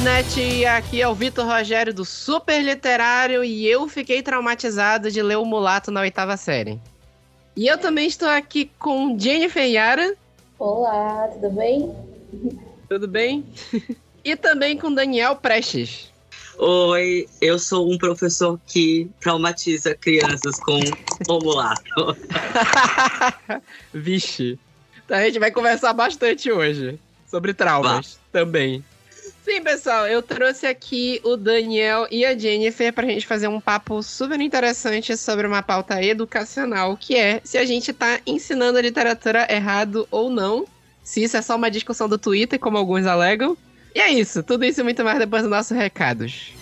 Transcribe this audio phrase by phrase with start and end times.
[0.00, 5.36] internet, aqui é o Vitor Rogério do Super Literário e eu fiquei traumatizado de ler
[5.36, 6.80] o Mulato na oitava série.
[7.54, 10.16] E eu também estou aqui com Jennifer Yara.
[10.58, 11.94] Olá, tudo bem?
[12.88, 13.44] Tudo bem?
[14.24, 16.10] e também com Daniel Prestes.
[16.56, 20.80] Oi, eu sou um professor que traumatiza crianças com
[21.28, 22.16] o Mulato.
[23.92, 24.58] Vixe.
[25.04, 28.82] Então a gente vai conversar bastante hoje sobre traumas também.
[29.42, 34.02] Sim, pessoal, eu trouxe aqui o Daniel e a Jennifer pra gente fazer um papo
[34.02, 39.46] super interessante sobre uma pauta educacional, que é se a gente tá ensinando a literatura
[39.50, 40.66] errado ou não,
[41.02, 43.56] se isso é só uma discussão do Twitter, como alguns alegam.
[43.94, 46.52] E é isso, tudo isso e muito mais depois dos nossos recados.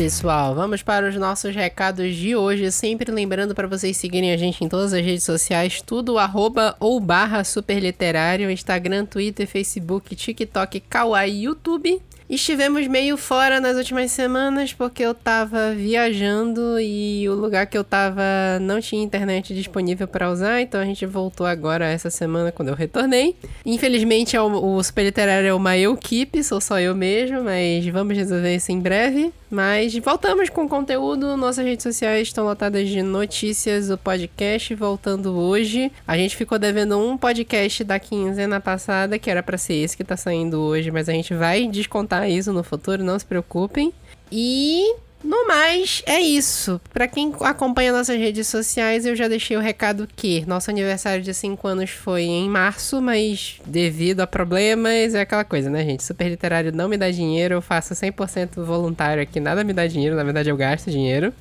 [0.00, 2.72] Pessoal, vamos para os nossos recados de hoje.
[2.72, 6.98] Sempre lembrando para vocês seguirem a gente em todas as redes sociais, tudo arroba ou
[6.98, 12.00] barra superliterário, Instagram, Twitter, Facebook, TikTok, Kawaii, YouTube.
[12.30, 17.82] Estivemos meio fora nas últimas semanas porque eu tava viajando e o lugar que eu
[17.82, 18.22] tava
[18.60, 22.76] não tinha internet disponível para usar, então a gente voltou agora essa semana quando eu
[22.76, 23.34] retornei.
[23.66, 27.84] Infelizmente é o, o Super Literário é uma eu keep, sou só eu mesmo, mas
[27.88, 29.32] vamos resolver isso em breve.
[29.50, 35.90] Mas voltamos com conteúdo, nossas redes sociais estão lotadas de notícias, o podcast voltando hoje.
[36.06, 40.04] A gente ficou devendo um podcast da quinzena passada, que era para ser esse que
[40.04, 43.92] tá saindo hoje, mas a gente vai descontar isso no futuro, não se preocupem.
[44.30, 46.80] E no mais, é isso.
[46.92, 51.34] Para quem acompanha nossas redes sociais, eu já deixei o recado que nosso aniversário de
[51.34, 56.02] 5 anos foi em março, mas devido a problemas, é aquela coisa, né, gente?
[56.02, 60.16] Super literário não me dá dinheiro, eu faço 100% voluntário aqui, nada me dá dinheiro,
[60.16, 61.34] na verdade eu gasto dinheiro.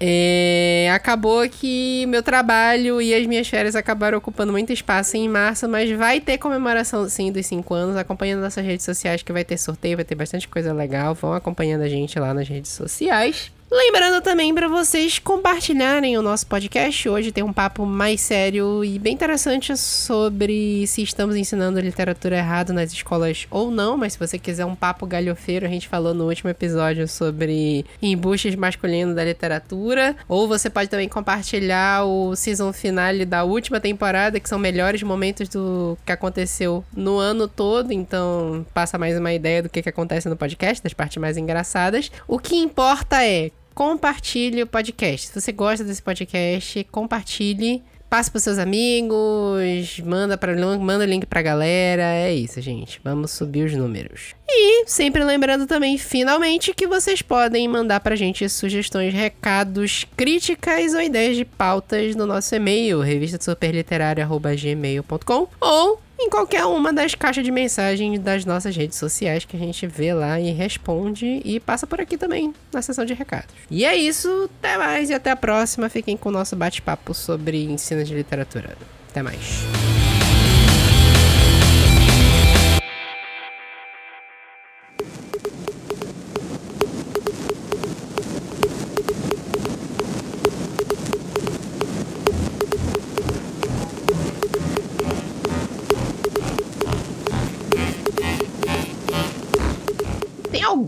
[0.00, 5.68] É, acabou que meu trabalho e as minhas férias acabaram ocupando muito espaço em março,
[5.68, 9.56] mas vai ter comemoração sim dos 5 anos, acompanhando nossas redes sociais que vai ter
[9.56, 11.14] sorteio, vai ter bastante coisa legal.
[11.14, 13.52] Vão acompanhando a gente lá nas redes sociais.
[13.76, 17.08] Lembrando também para vocês compartilharem o nosso podcast.
[17.08, 22.72] Hoje tem um papo mais sério e bem interessante sobre se estamos ensinando literatura errado
[22.72, 23.96] nas escolas ou não.
[23.96, 28.54] Mas se você quiser um papo galhofeiro, a gente falou no último episódio sobre embuches
[28.54, 30.14] masculinos da literatura.
[30.28, 35.48] Ou você pode também compartilhar o season finale da última temporada, que são melhores momentos
[35.48, 37.90] do que aconteceu no ano todo.
[37.90, 42.08] Então passa mais uma ideia do que, que acontece no podcast, das partes mais engraçadas.
[42.28, 45.28] O que importa é compartilhe o podcast.
[45.28, 47.82] Se você gosta desse podcast, compartilhe.
[48.08, 52.14] Passe para seus amigos, manda, pra, manda link pra galera.
[52.14, 53.00] É isso, gente.
[53.02, 54.36] Vamos subir os números.
[54.48, 61.02] E sempre lembrando também, finalmente, que vocês podem mandar pra gente sugestões, recados, críticas ou
[61.02, 67.50] ideias de pautas no nosso e-mail, revista superliterária.gmail.com ou em qualquer uma das caixas de
[67.50, 72.00] mensagem das nossas redes sociais que a gente vê lá e responde e passa por
[72.00, 73.54] aqui também na seção de recados.
[73.70, 75.88] E é isso, até mais e até a próxima.
[75.88, 78.76] Fiquem com o nosso bate-papo sobre ensino de literatura.
[79.10, 79.64] Até mais.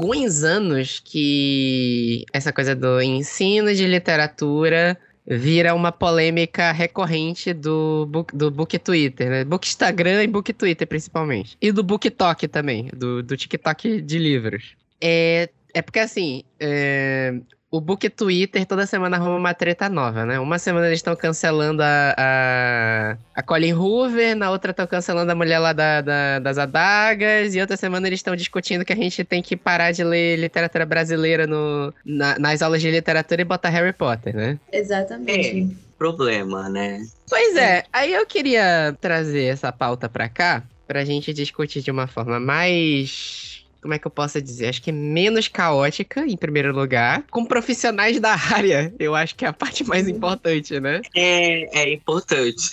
[0.06, 4.96] Alguns anos que essa coisa do ensino de literatura
[5.26, 9.44] vira uma polêmica recorrente do book, do book Twitter, né?
[9.44, 11.56] Book Instagram e book Twitter, principalmente.
[11.60, 14.76] E do book Talk também, do, do TikTok de livros.
[15.00, 17.34] É, é porque, assim, é,
[17.76, 20.38] o Book Twitter toda semana arruma uma treta nova, né?
[20.38, 25.34] Uma semana eles estão cancelando a, a, a, Colin Hoover, na outra estão cancelando a
[25.34, 29.22] mulher lá da, da, das adagas, e outra semana eles estão discutindo que a gente
[29.24, 33.68] tem que parar de ler literatura brasileira no, na, nas aulas de literatura e botar
[33.68, 34.58] Harry Potter, né?
[34.72, 35.70] Exatamente.
[35.70, 37.04] É, problema, né?
[37.28, 42.06] Pois é, aí eu queria trazer essa pauta pra cá, pra gente discutir de uma
[42.06, 43.55] forma mais
[43.86, 44.66] como é que eu posso dizer?
[44.66, 48.92] Acho que menos caótica, em primeiro lugar, com profissionais da área.
[48.98, 51.00] Eu acho que é a parte mais importante, né?
[51.14, 52.72] É, é importante.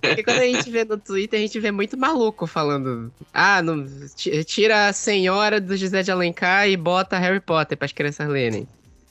[0.00, 3.86] Porque quando a gente vê no Twitter, a gente vê muito maluco falando: ah, não,
[4.46, 8.66] tira a senhora do José de Alencar e bota Harry Potter para as crianças lerem.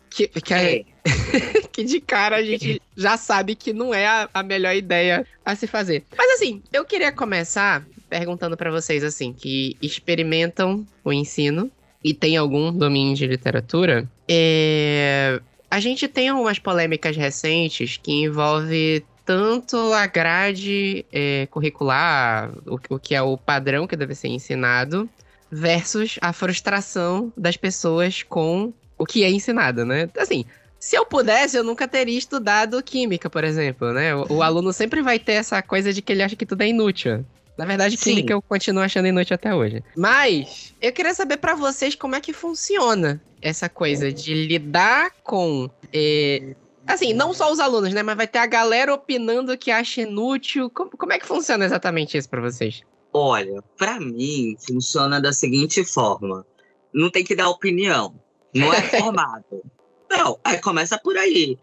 [0.09, 0.85] Que, que, é.
[1.71, 5.55] que de cara a gente já sabe que não é a, a melhor ideia a
[5.55, 6.03] se fazer.
[6.17, 7.83] Mas assim, eu queria começar
[8.13, 11.71] perguntando para vocês assim, que experimentam o ensino
[12.03, 15.41] e tem algum domínio de literatura, é...
[15.71, 22.99] a gente tem algumas polêmicas recentes que envolve tanto a grade é, curricular, o, o
[22.99, 25.09] que é o padrão que deve ser ensinado,
[25.49, 30.07] versus a frustração das pessoas com o que é ensinado, né?
[30.19, 30.45] Assim,
[30.77, 34.13] se eu pudesse, eu nunca teria estudado química, por exemplo, né?
[34.13, 36.67] O, o aluno sempre vai ter essa coisa de que ele acha que tudo é
[36.67, 37.25] inútil.
[37.57, 38.15] Na verdade, Sim.
[38.15, 39.83] química eu continuo achando inútil até hoje.
[39.95, 45.69] Mas eu queria saber para vocês como é que funciona essa coisa de lidar com
[45.93, 46.55] eh,
[46.85, 48.03] Assim, não só os alunos, né?
[48.03, 50.69] Mas vai ter a galera opinando que acha inútil.
[50.69, 52.81] Como, como é que funciona exatamente isso para vocês?
[53.13, 56.45] Olha, para mim funciona da seguinte forma:
[56.93, 58.13] não tem que dar opinião,
[58.53, 59.63] não é formado.
[60.09, 61.57] não, aí começa por aí.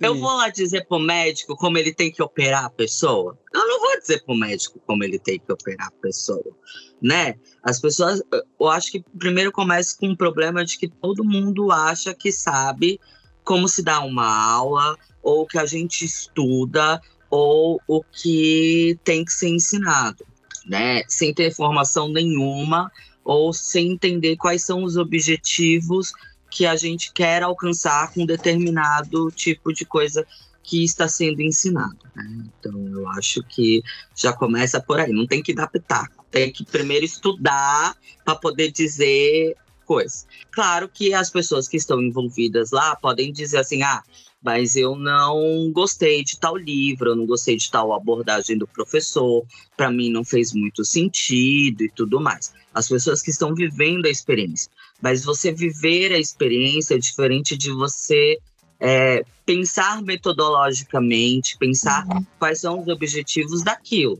[0.00, 3.38] Eu vou lá dizer pro médico como ele tem que operar a pessoa?
[3.52, 6.56] Eu não vou dizer pro médico como ele tem que operar a pessoa,
[7.02, 7.34] né?
[7.62, 8.22] As pessoas,
[8.60, 13.00] eu acho que primeiro começa com um problema de que todo mundo acha que sabe
[13.44, 19.32] como se dá uma aula, ou que a gente estuda, ou o que tem que
[19.32, 20.24] ser ensinado,
[20.66, 21.02] né?
[21.08, 22.92] Sem ter formação nenhuma,
[23.24, 26.12] ou sem entender quais são os objetivos
[26.50, 30.26] que a gente quer alcançar com determinado tipo de coisa
[30.62, 31.98] que está sendo ensinado.
[32.14, 32.44] Né?
[32.60, 33.82] Então, eu acho que
[34.14, 35.12] já começa por aí.
[35.12, 36.24] Não tem que dar pitaco.
[36.30, 39.56] Tem que primeiro estudar para poder dizer
[39.86, 40.26] coisa.
[40.50, 44.02] Claro que as pessoas que estão envolvidas lá podem dizer assim: ah,
[44.42, 49.44] mas eu não gostei de tal livro, eu não gostei de tal abordagem do professor,
[49.74, 52.52] para mim não fez muito sentido e tudo mais.
[52.74, 54.70] As pessoas que estão vivendo a experiência.
[55.00, 58.38] Mas você viver a experiência é diferente de você
[58.80, 62.24] é, pensar metodologicamente, pensar uhum.
[62.38, 64.18] quais são os objetivos daquilo.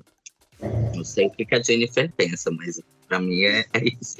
[0.95, 4.17] Não sei o que a Jennifer pensa, mas para mim é, é, isso.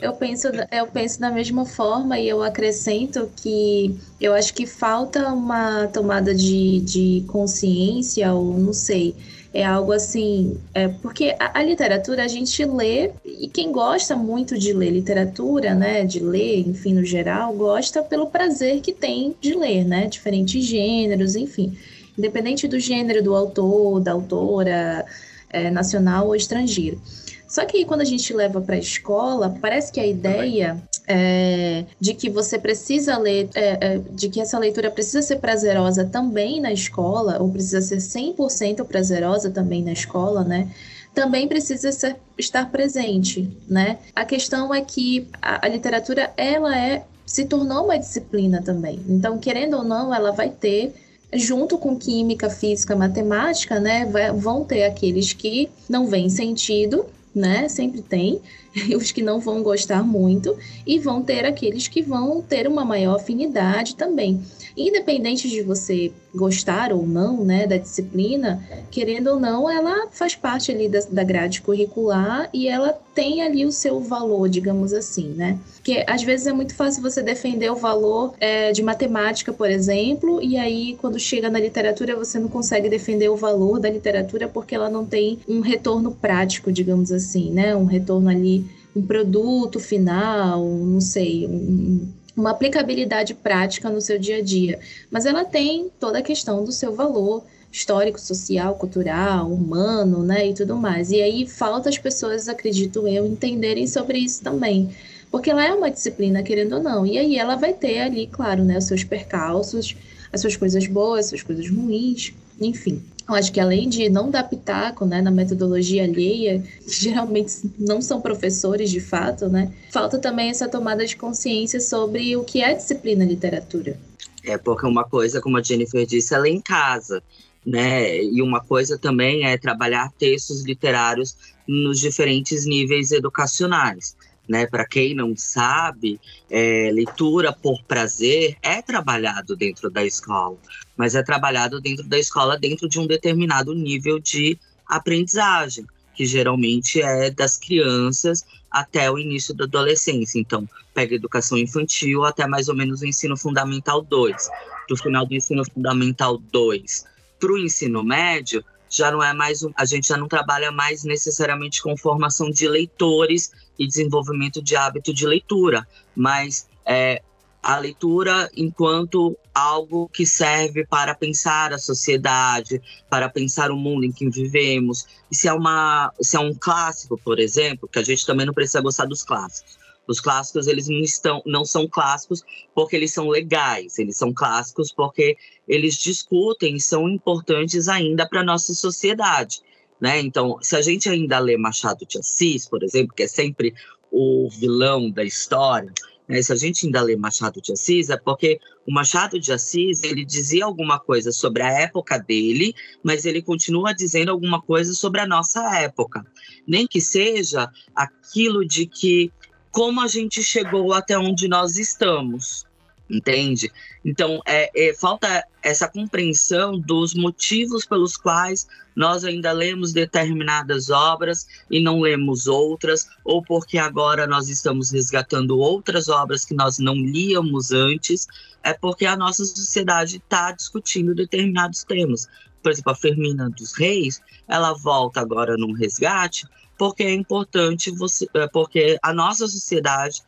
[0.00, 5.28] Eu penso, eu penso da mesma forma e eu acrescento que eu acho que falta
[5.28, 9.14] uma tomada de, de consciência, ou não sei,
[9.54, 10.58] é algo assim.
[10.74, 15.74] É, porque a, a, literatura a gente lê, e quem gosta muito de ler literatura,
[15.74, 20.64] né, de ler, enfim, no geral, gosta pelo prazer que tem de ler, né, diferentes
[20.64, 21.78] gêneros, enfim.
[22.18, 25.06] Independente do gênero do autor, da autora,
[25.48, 27.00] é, nacional ou estrangeiro.
[27.48, 32.14] Só que quando a gente leva para a escola, parece que a ideia é, de
[32.14, 36.72] que você precisa ler, é, é, de que essa leitura precisa ser prazerosa também na
[36.72, 40.70] escola, ou precisa ser 100% prazerosa também na escola, né?
[41.14, 43.98] Também precisa ser, estar presente, né?
[44.14, 49.00] A questão é que a, a literatura, ela é se tornou uma disciplina também.
[49.08, 50.94] Então, querendo ou não, ela vai ter
[51.32, 57.68] junto com química, física, matemática, né, vai, vão ter aqueles que não veem sentido né?
[57.68, 58.40] Sempre tem
[58.96, 60.56] os que não vão gostar muito
[60.86, 64.40] e vão ter aqueles que vão ter uma maior afinidade também.
[64.76, 68.60] Independente de você gostar ou não, né, da disciplina,
[68.90, 73.64] querendo ou não, ela faz parte ali da, da grade curricular e ela tem ali
[73.64, 75.56] o seu valor, digamos assim, né?
[75.76, 80.42] Porque às vezes é muito fácil você defender o valor é, de matemática, por exemplo,
[80.42, 84.74] e aí quando chega na literatura você não consegue defender o valor da literatura porque
[84.74, 87.76] ela não tem um retorno prático, digamos assim, né?
[87.76, 88.63] Um retorno ali,
[88.94, 94.78] um produto final, não sei, um, uma aplicabilidade prática no seu dia a dia,
[95.10, 100.54] mas ela tem toda a questão do seu valor histórico, social, cultural, humano, né, e
[100.54, 101.10] tudo mais.
[101.10, 104.90] E aí falta as pessoas, acredito eu, entenderem sobre isso também.
[105.28, 107.04] Porque ela é uma disciplina, querendo ou não.
[107.04, 109.96] E aí ela vai ter ali, claro, né, os seus percalços,
[110.32, 113.02] as suas coisas boas, as suas coisas ruins, enfim.
[113.26, 118.02] Eu acho que além de não dar pitaco né, na metodologia alheia, que geralmente não
[118.02, 122.74] são professores de fato, né, falta também essa tomada de consciência sobre o que é
[122.74, 123.98] disciplina literatura.
[124.44, 127.22] É porque uma coisa, como a Jennifer disse, ela é em casa,
[127.64, 128.22] né?
[128.22, 131.34] E uma coisa também é trabalhar textos literários
[131.66, 134.14] nos diferentes níveis educacionais.
[134.46, 140.58] Né, para quem não sabe, é, leitura por prazer é trabalhado dentro da escola
[140.96, 147.00] mas é trabalhado dentro da escola dentro de um determinado nível de aprendizagem, que geralmente
[147.00, 150.38] é das crianças até o início da adolescência.
[150.38, 154.48] Então, pega educação infantil até mais ou menos o ensino fundamental 2.
[154.88, 159.70] Do final do ensino fundamental 2 para o ensino médio, já não é mais um,
[159.76, 165.12] a gente já não trabalha mais necessariamente com formação de leitores e desenvolvimento de hábito
[165.12, 165.86] de leitura,
[166.16, 167.20] mas é,
[167.62, 174.10] a leitura enquanto algo que serve para pensar a sociedade, para pensar o mundo em
[174.10, 175.06] que vivemos.
[175.30, 178.52] E se é, uma, se é um clássico, por exemplo, que a gente também não
[178.52, 182.42] precisa gostar dos clássicos, Os clássicos, eles não, estão, não são clássicos
[182.74, 185.36] porque eles são legais, eles são clássicos porque
[185.68, 189.62] eles discutem e são importantes ainda para a nossa sociedade.
[190.00, 190.20] Né?
[190.20, 193.72] Então, se a gente ainda lê Machado de Assis, por exemplo, que é sempre
[194.10, 195.92] o vilão da história,
[196.28, 196.42] né?
[196.42, 200.24] Se a gente ainda lê Machado de Assis, é porque o Machado de Assis ele
[200.24, 205.26] dizia alguma coisa sobre a época dele, mas ele continua dizendo alguma coisa sobre a
[205.26, 206.24] nossa época.
[206.66, 209.30] Nem que seja aquilo de que
[209.70, 212.64] como a gente chegou até onde nós estamos
[213.08, 213.70] entende?
[214.04, 221.46] Então, é, é, falta essa compreensão dos motivos pelos quais nós ainda lemos determinadas obras
[221.70, 226.94] e não lemos outras, ou porque agora nós estamos resgatando outras obras que nós não
[226.94, 228.26] líamos antes,
[228.62, 232.26] é porque a nossa sociedade está discutindo determinados temas.
[232.62, 236.46] Por exemplo, a Fermina dos Reis, ela volta agora num resgate,
[236.78, 240.22] porque é importante você, é, porque a nossa sociedade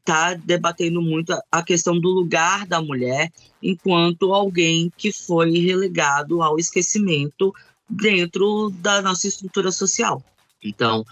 [0.00, 3.30] está debatendo muito a questão do lugar da mulher
[3.62, 7.54] enquanto alguém que foi relegado ao esquecimento
[7.88, 10.22] dentro da nossa estrutura social.
[10.62, 11.04] Então,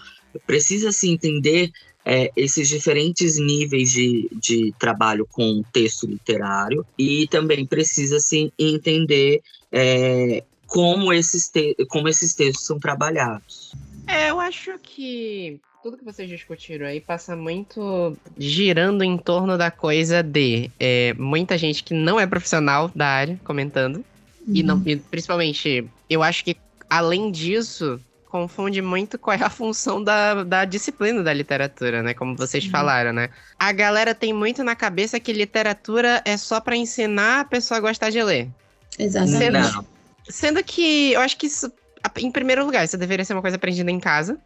[0.45, 1.71] precisa se entender
[2.05, 9.41] é, esses diferentes níveis de, de trabalho com texto literário e também precisa se entender
[9.71, 11.51] é, como, esses
[11.89, 13.73] como esses textos são trabalhados.
[14.07, 19.71] É, eu acho que tudo que vocês discutiram aí passa muito girando em torno da
[19.71, 23.97] coisa de é, muita gente que não é profissional da área comentando.
[23.97, 24.55] Uhum.
[24.55, 26.57] E, não, e principalmente, eu acho que
[26.89, 32.13] além disso, confunde muito qual é a função da, da disciplina da literatura, né?
[32.13, 32.71] Como vocês uhum.
[32.71, 33.29] falaram, né?
[33.57, 37.81] A galera tem muito na cabeça que literatura é só para ensinar a pessoa a
[37.81, 38.49] gostar de ler.
[38.97, 39.37] Exatamente.
[39.39, 39.85] Sendo,
[40.29, 41.71] sendo que eu acho que isso,
[42.17, 44.37] em primeiro lugar, isso deveria ser uma coisa aprendida em casa.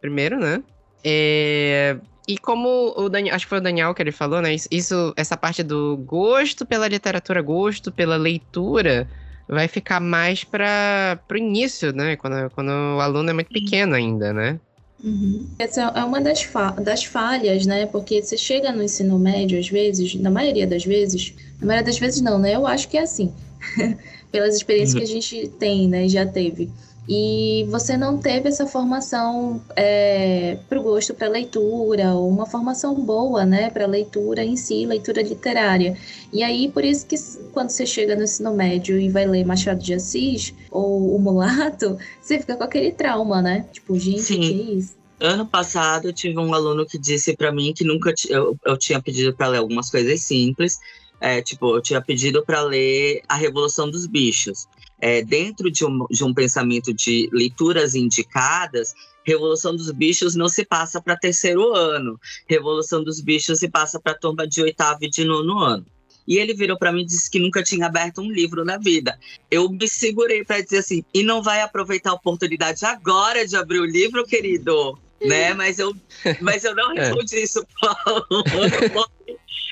[0.00, 0.62] Primeiro, né?
[1.04, 1.96] É,
[2.26, 4.56] e como o Daniel, acho que foi o Daniel que ele falou, né?
[4.70, 9.06] Isso, essa parte do gosto pela literatura, gosto pela leitura,
[9.46, 12.16] vai ficar mais para o início, né?
[12.16, 14.58] Quando, quando o aluno é muito pequeno ainda, né?
[15.02, 15.46] Uhum.
[15.58, 17.84] Essa é uma das, fa das falhas, né?
[17.84, 21.98] Porque você chega no ensino médio, às vezes, na maioria das vezes, na maioria das
[21.98, 22.56] vezes não, né?
[22.56, 23.30] Eu acho que é assim,
[24.32, 25.00] pelas experiências uhum.
[25.00, 26.08] que a gente tem, né?
[26.08, 26.70] Já teve
[27.08, 32.94] e você não teve essa formação é, para o gosto para leitura, ou uma formação
[32.94, 35.96] boa, né, para leitura em si, leitura literária.
[36.32, 37.16] E aí, por isso que
[37.52, 41.98] quando você chega no ensino médio e vai ler Machado de Assis ou O Mulato,
[42.20, 43.66] você fica com aquele trauma, né?
[43.72, 44.40] Tipo, gente, Sim.
[44.40, 44.94] que é isso?
[45.20, 49.00] Ano passado, eu tive um aluno que disse para mim que nunca eu, eu tinha
[49.00, 50.78] pedido para ler algumas coisas simples.
[51.20, 54.66] É, tipo, eu tinha pedido para ler A Revolução dos Bichos
[55.00, 60.64] é, dentro de um, de um pensamento de leituras indicadas, Revolução dos Bichos não se
[60.64, 62.20] passa para terceiro ano.
[62.46, 65.86] Revolução dos Bichos se passa para turma de oitavo e de nono ano.
[66.28, 69.18] E ele virou para mim e disse que nunca tinha aberto um livro na vida.
[69.50, 73.80] Eu me segurei para dizer assim: e não vai aproveitar a oportunidade agora de abrir
[73.80, 74.98] o livro, querido?
[75.24, 75.54] né?
[75.54, 75.94] Mas eu,
[76.40, 77.00] mas eu não é.
[77.00, 77.42] respondi é.
[77.42, 77.66] isso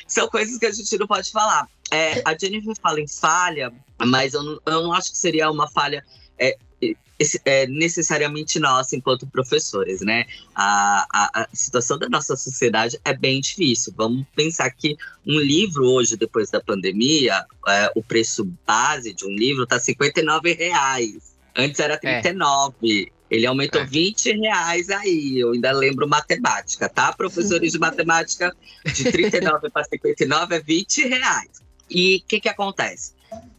[0.07, 1.69] São coisas que a gente não pode falar.
[1.93, 5.69] É, a Jennifer fala em falha, mas eu não, eu não acho que seria uma
[5.69, 6.03] falha
[6.39, 6.57] é,
[7.45, 10.25] é, necessariamente nossa enquanto professores, né?
[10.55, 13.93] A, a, a, situação da nossa sociedade é bem difícil.
[13.97, 14.97] Vamos pensar que
[15.27, 20.55] um livro hoje, depois da pandemia, é, o preço base de um livro está R$
[20.55, 21.35] reais.
[21.55, 22.75] Antes era 39.
[22.85, 23.23] É.
[23.31, 23.87] Ele aumentou é.
[23.87, 25.39] 20 reais aí.
[25.39, 27.13] Eu ainda lembro matemática, tá?
[27.13, 28.55] Professores de matemática
[28.95, 31.63] de 39 para 59 é 20 reais.
[31.91, 33.13] E o que, que acontece?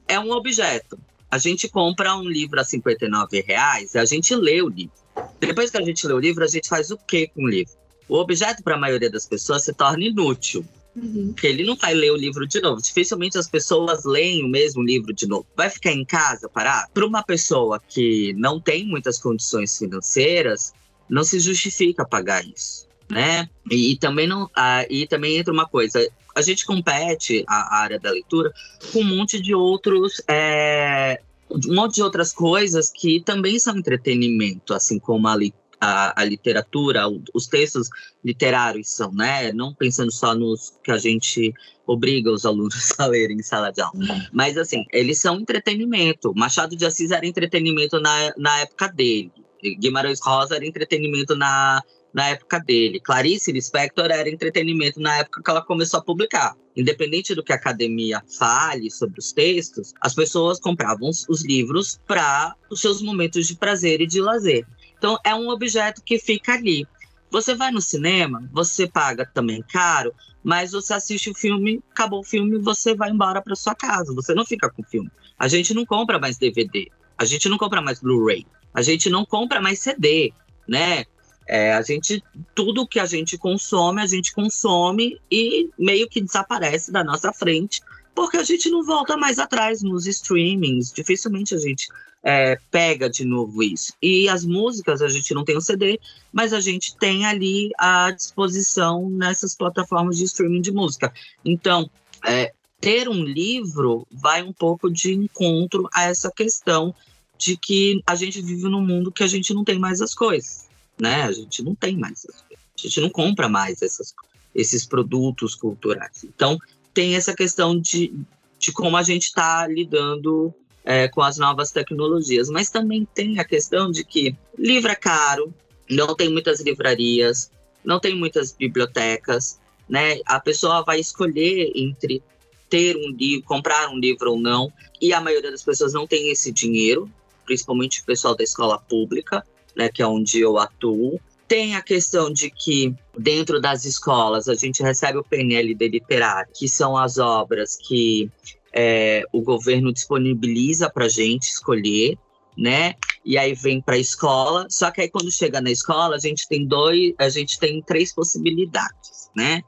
[0.07, 0.99] É um objeto.
[1.29, 4.93] A gente compra um livro a 59 reais e a gente lê o livro.
[5.39, 7.73] Depois que a gente lê o livro, a gente faz o que com o livro?
[8.07, 10.65] O objeto, para a maioria das pessoas, se torna inútil.
[10.95, 11.31] Uhum.
[11.33, 12.81] Porque ele não vai ler o livro de novo.
[12.81, 15.45] Dificilmente as pessoas leem o mesmo livro de novo.
[15.55, 16.91] Vai ficar em casa parado?
[16.93, 20.73] Para uma pessoa que não tem muitas condições financeiras,
[21.09, 22.87] não se justifica pagar isso.
[23.09, 23.49] Né?
[23.69, 27.81] E, e também não, ah, e também entra uma coisa: a gente compete a, a
[27.81, 28.51] área da leitura
[28.91, 30.21] com um monte de outros.
[30.27, 35.37] É, um monte de outras coisas que também são entretenimento, assim como a,
[35.79, 37.89] a, a, literatura, os textos
[38.23, 39.51] literários são, né?
[39.51, 41.53] Não pensando só nos que a gente
[41.85, 43.93] obriga os alunos a lerem em sala de aula.
[43.95, 44.25] Uhum.
[44.31, 46.33] Mas, assim, eles são entretenimento.
[46.33, 49.31] Machado de Assis era entretenimento na, na época dele.
[49.79, 51.81] Guimarães Rosa era entretenimento na,
[52.13, 52.99] na época dele.
[52.99, 56.55] Clarice Lispector era entretenimento na época que ela começou a publicar.
[56.75, 62.55] Independente do que a academia fale sobre os textos, as pessoas compravam os livros para
[62.69, 64.65] os seus momentos de prazer e de lazer.
[64.97, 66.87] Então, é um objeto que fica ali.
[67.29, 72.23] Você vai no cinema, você paga também caro, mas você assiste o filme, acabou o
[72.23, 74.13] filme, você vai embora para sua casa.
[74.13, 75.09] Você não fica com o filme.
[75.37, 79.25] A gente não compra mais DVD, a gente não compra mais Blu-ray, a gente não
[79.25, 80.31] compra mais CD,
[80.67, 81.05] né?
[81.47, 82.23] É, a gente,
[82.55, 87.81] tudo que a gente consome, a gente consome e meio que desaparece da nossa frente,
[88.15, 90.91] porque a gente não volta mais atrás nos streamings.
[90.93, 91.87] Dificilmente a gente
[92.23, 93.93] é, pega de novo isso.
[94.01, 95.99] E as músicas, a gente não tem o CD,
[96.31, 101.13] mas a gente tem ali à disposição nessas plataformas de streaming de música.
[101.43, 101.89] Então,
[102.25, 106.95] é, ter um livro vai um pouco de encontro a essa questão
[107.37, 110.69] de que a gente vive num mundo que a gente não tem mais as coisas,
[110.99, 111.23] né?
[111.23, 112.65] A gente não tem mais as coisas.
[112.77, 114.13] A gente não compra mais essas,
[114.53, 116.23] esses produtos culturais.
[116.23, 116.57] Então,
[116.93, 118.13] tem essa questão de,
[118.59, 122.49] de como a gente está lidando é, com as novas tecnologias.
[122.49, 125.53] Mas também tem a questão de que livro é caro,
[125.89, 127.51] não tem muitas livrarias,
[127.83, 130.19] não tem muitas bibliotecas, né?
[130.25, 132.21] A pessoa vai escolher entre
[132.69, 136.31] ter um livro, comprar um livro ou não, e a maioria das pessoas não tem
[136.31, 137.09] esse dinheiro,
[137.45, 139.45] principalmente o pessoal da escola pública,
[139.75, 141.19] né, que é onde eu atuo.
[141.47, 146.67] Tem a questão de que dentro das escolas a gente recebe o PNL literário, que
[146.67, 148.31] são as obras que
[148.73, 152.17] é, o governo disponibiliza para gente escolher,
[152.57, 152.95] né?
[153.23, 154.67] E aí vem para a escola.
[154.69, 158.13] Só que aí quando chega na escola a gente tem dois, a gente tem três
[158.13, 159.61] possibilidades, né?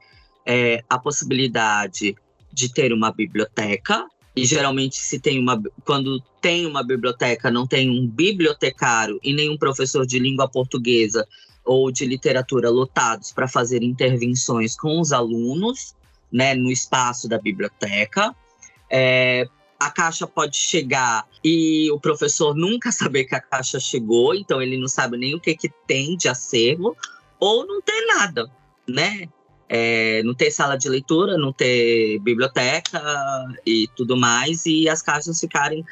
[0.44, 2.16] É, a possibilidade
[2.52, 7.88] de ter uma biblioteca e geralmente se tem uma quando tem uma biblioteca não tem
[7.88, 11.26] um bibliotecário e nenhum professor de língua portuguesa
[11.66, 15.96] ou de literatura lotados para fazer intervenções com os alunos,
[16.32, 18.34] né, no espaço da biblioteca.
[18.88, 24.62] É, a caixa pode chegar e o professor nunca saber que a caixa chegou, então
[24.62, 26.96] ele não sabe nem o que, que tem de acervo,
[27.38, 28.48] ou não tem nada,
[28.88, 29.28] né?
[29.68, 33.02] É, não ter sala de leitura, não ter biblioteca
[33.64, 35.84] e tudo mais, e as caixas ficarem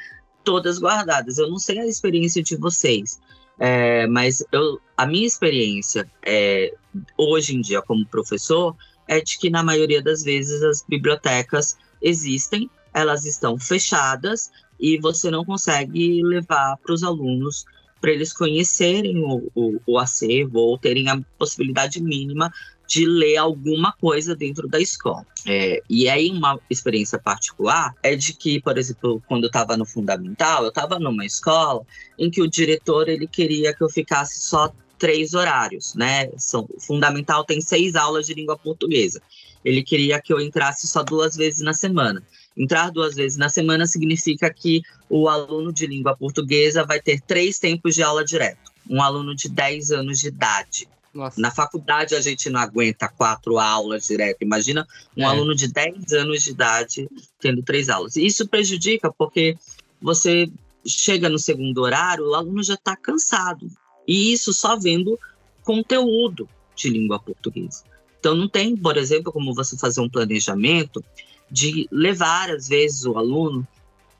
[0.45, 1.39] todas guardadas.
[1.39, 3.21] Eu não sei a experiência de vocês,
[3.59, 6.73] é, mas eu, a minha experiência é,
[7.17, 8.77] hoje em dia como professor
[9.09, 15.31] é de que na maioria das vezes as bibliotecas existem, elas estão fechadas e você
[15.31, 17.65] não consegue levar para os alunos
[18.01, 22.53] para eles conhecerem o, o, o, acervo ou terem a possibilidade mínima
[22.87, 25.27] de ler alguma coisa dentro da escola.
[25.47, 29.85] É, e aí, uma experiência particular é de que, por exemplo, quando eu estava no
[29.85, 31.83] fundamental, eu estava numa escola
[32.19, 36.31] em que o diretor ele queria que eu ficasse só três horários, né?
[36.39, 39.21] São, fundamental tem seis aulas de língua portuguesa.
[39.65, 42.23] Ele queria que eu entrasse só duas vezes na semana.
[42.57, 47.59] Entrar duas vezes na semana significa que o aluno de língua portuguesa vai ter três
[47.59, 48.73] tempos de aula direto.
[48.89, 50.89] Um aluno de 10 anos de idade.
[51.15, 51.41] Nossa.
[51.41, 54.43] Na faculdade a gente não aguenta quatro aulas direto.
[54.43, 55.27] Imagina um é.
[55.27, 57.09] aluno de 10 anos de idade
[57.41, 58.17] tendo três aulas.
[58.17, 59.57] Isso prejudica porque
[60.03, 60.51] você
[60.85, 63.69] chega no segundo horário, o aluno já está cansado.
[64.07, 65.19] E isso só vendo
[65.63, 67.85] conteúdo de língua portuguesa.
[68.19, 71.03] Então não tem, por exemplo, como você fazer um planejamento
[71.51, 73.67] de levar, às vezes, o aluno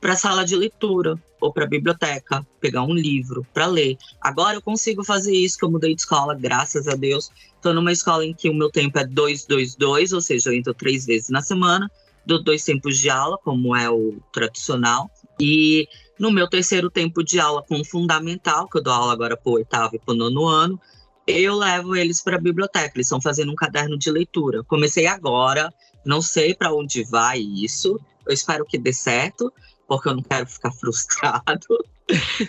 [0.05, 3.97] para a sala de leitura ou para a biblioteca, pegar um livro para ler.
[4.21, 7.31] Agora eu consigo fazer isso, que eu mudei de escola, graças a Deus.
[7.55, 10.53] Estou numa escola em que o meu tempo é 2, 2, 2, ou seja, eu
[10.53, 11.89] entro três vezes na semana,
[12.23, 15.09] dou dois tempos de aula, como é o tradicional.
[15.39, 15.87] E
[16.19, 19.55] no meu terceiro tempo de aula com fundamental, que eu dou aula agora para o
[19.55, 20.79] oitavo e para o nono ano,
[21.25, 22.91] eu levo eles para a biblioteca.
[22.93, 24.63] Eles estão fazendo um caderno de leitura.
[24.65, 25.73] Comecei agora,
[26.05, 27.99] não sei para onde vai isso.
[28.23, 29.51] Eu espero que dê certo,
[29.87, 31.67] porque eu não quero ficar frustrado.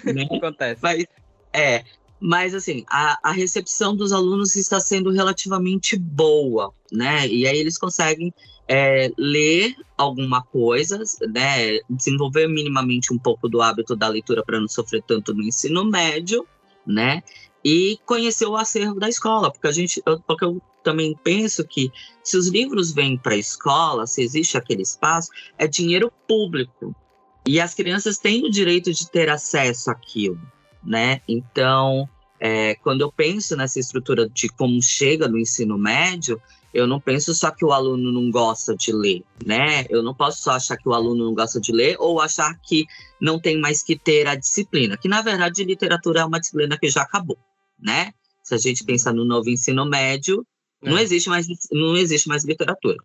[0.05, 0.29] né?
[0.31, 0.81] Acontece.
[0.83, 1.05] Mas,
[1.53, 1.85] é,
[2.20, 7.27] mas assim, a, a recepção dos alunos está sendo relativamente boa, né?
[7.27, 8.33] E aí eles conseguem
[8.68, 11.79] é, ler alguma coisa, né?
[11.88, 16.46] Desenvolver minimamente um pouco do hábito da leitura para não sofrer tanto no ensino médio,
[16.87, 17.22] né?
[17.64, 21.90] E conhecer o acervo da escola, porque a gente, eu, porque eu também penso que
[22.22, 26.94] se os livros vêm para a escola, se existe aquele espaço, é dinheiro público.
[27.46, 30.40] E as crianças têm o direito de ter acesso àquilo,
[30.82, 31.20] né?
[31.28, 32.09] Então,
[32.40, 36.40] é, quando eu penso nessa estrutura de como chega no ensino médio,
[36.74, 39.87] eu não penso só que o aluno não gosta de ler, né?
[39.88, 42.85] Eu não posso só achar que o aluno não gosta de ler ou achar que
[43.20, 46.90] não tem mais que ter a disciplina, que na verdade literatura é uma disciplina que
[46.90, 47.38] já acabou,
[47.78, 48.12] né?
[48.42, 50.46] Se a gente pensar no novo ensino médio,
[50.82, 50.90] é.
[50.90, 52.96] Não existe mais, não existe mais literatura.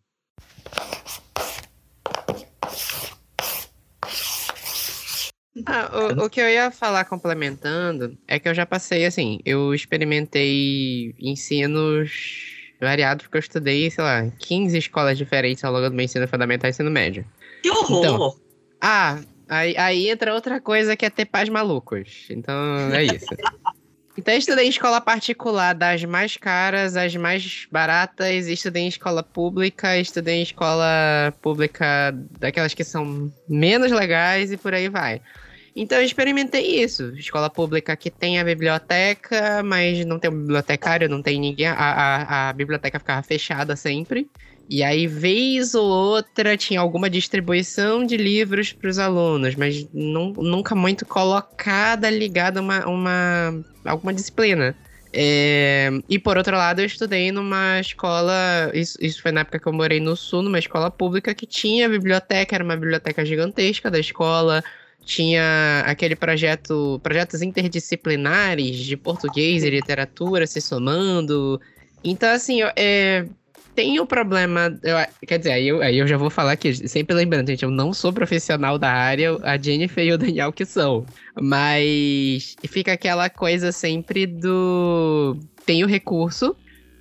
[5.65, 9.73] Ah, o, o, que eu ia falar complementando é que eu já passei, assim, eu
[9.73, 12.11] experimentei ensinos
[12.79, 16.69] variados, porque eu estudei, sei lá, 15 escolas diferentes ao longo do meu ensino fundamental
[16.69, 17.25] e ensino médio.
[17.61, 17.99] Que horror!
[17.99, 18.35] Então,
[18.81, 22.25] ah, aí, aí entra outra coisa que é ter pais malucos.
[22.29, 22.55] Então,
[22.93, 23.27] é isso.
[24.17, 29.23] Então, eu estudei em escola particular, das mais caras às mais baratas, estudei em escola
[29.23, 35.21] pública, estudei em escola pública daquelas que são menos legais e por aí vai.
[35.75, 37.13] Então, eu experimentei isso.
[37.15, 41.67] Escola pública que tem a biblioteca, mas não tem um bibliotecário, não tem ninguém.
[41.67, 44.29] A, a, a biblioteca ficava fechada sempre.
[44.69, 50.73] E aí, vez ou outra, tinha alguma distribuição de livros para os alunos, mas nunca
[50.75, 54.75] muito colocada, ligada a uma, uma, alguma disciplina.
[55.13, 58.71] É, e por outro lado, eu estudei numa escola.
[58.73, 61.89] Isso, isso foi na época que eu morei no sul, numa escola pública que tinha
[61.89, 64.63] biblioteca, era uma biblioteca gigantesca da escola.
[65.03, 71.59] Tinha aquele projeto, projetos interdisciplinares de português e literatura se somando.
[72.03, 73.25] Então, assim, é,
[73.75, 74.77] tem o problema.
[74.83, 77.71] Eu, quer dizer, aí eu, aí eu já vou falar aqui, sempre lembrando, gente, eu
[77.71, 81.05] não sou profissional da área, a Jennifer e o Daniel que são.
[81.39, 85.37] Mas fica aquela coisa sempre do.
[85.65, 86.55] Tem o recurso,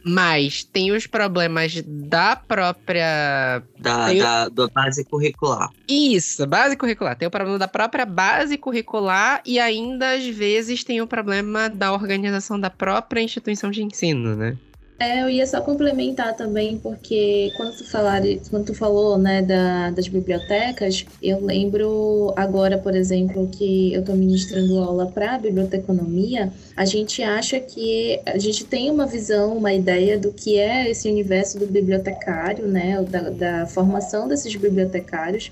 [0.04, 3.62] mas tem os problemas da própria.
[3.78, 5.70] Da, da, da base curricular.
[5.88, 7.16] Isso, base curricular.
[7.16, 11.92] Tem o problema da própria base curricular e ainda às vezes tem o problema da
[11.92, 14.56] organização da própria instituição de ensino, né?
[15.02, 19.90] É, eu ia só complementar também, porque quando tu, falar, quando tu falou né, da,
[19.92, 26.84] das bibliotecas, eu lembro agora, por exemplo, que eu estou ministrando aula para biblioteconomia, a
[26.84, 31.58] gente acha que a gente tem uma visão, uma ideia do que é esse universo
[31.58, 35.50] do bibliotecário, né, da, da formação desses bibliotecários.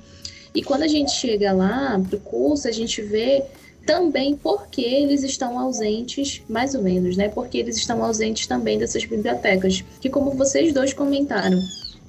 [0.55, 3.45] E quando a gente chega lá para o curso, a gente vê
[3.88, 7.31] também porque eles estão ausentes, mais ou menos, né?
[7.31, 11.59] Porque eles estão ausentes também dessas bibliotecas, que como vocês dois comentaram,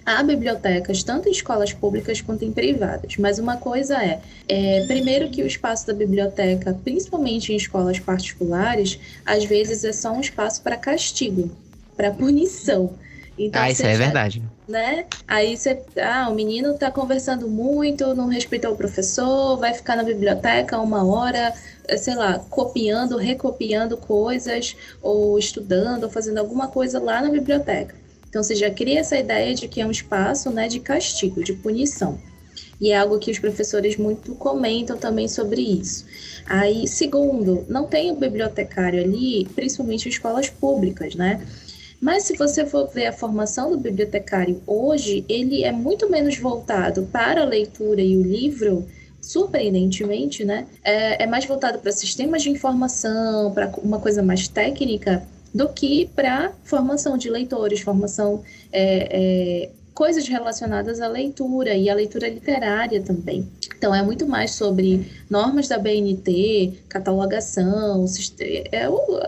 [0.06, 3.16] há bibliotecas tanto em escolas públicas quanto em privadas.
[3.16, 9.00] Mas uma coisa é, é, primeiro que o espaço da biblioteca, principalmente em escolas particulares,
[9.26, 11.50] às vezes é só um espaço para castigo,
[11.96, 12.94] para punição.
[13.38, 14.44] Então, ah, isso é verdade.
[14.70, 15.08] Né?
[15.28, 20.04] Aí você, ah, o menino está conversando muito, não respeitou o professor, vai ficar na
[20.04, 21.52] biblioteca uma hora,
[21.88, 27.96] eh, sei lá, copiando, recopiando coisas, ou estudando, ou fazendo alguma coisa lá na biblioteca.
[28.30, 31.54] Então você já cria essa ideia de que é um espaço, né, de castigo, de
[31.54, 32.20] punição.
[32.80, 36.06] E é algo que os professores muito comentam também sobre isso.
[36.46, 41.42] Aí, segundo, não tem o bibliotecário ali, principalmente em escolas públicas, né?
[42.02, 47.04] Mas se você for ver a formação do bibliotecário hoje, ele é muito menos voltado
[47.12, 48.88] para a leitura e o livro,
[49.22, 50.66] surpreendentemente, né?
[50.84, 56.10] É, é mais voltado para sistemas de informação, para uma coisa mais técnica, do que
[56.16, 63.02] para formação de leitores, formação é, é, coisas relacionadas à leitura e à leitura literária
[63.02, 63.46] também.
[63.78, 68.06] Então, é muito mais sobre normas da BNT, catalogação,
[68.72, 68.86] é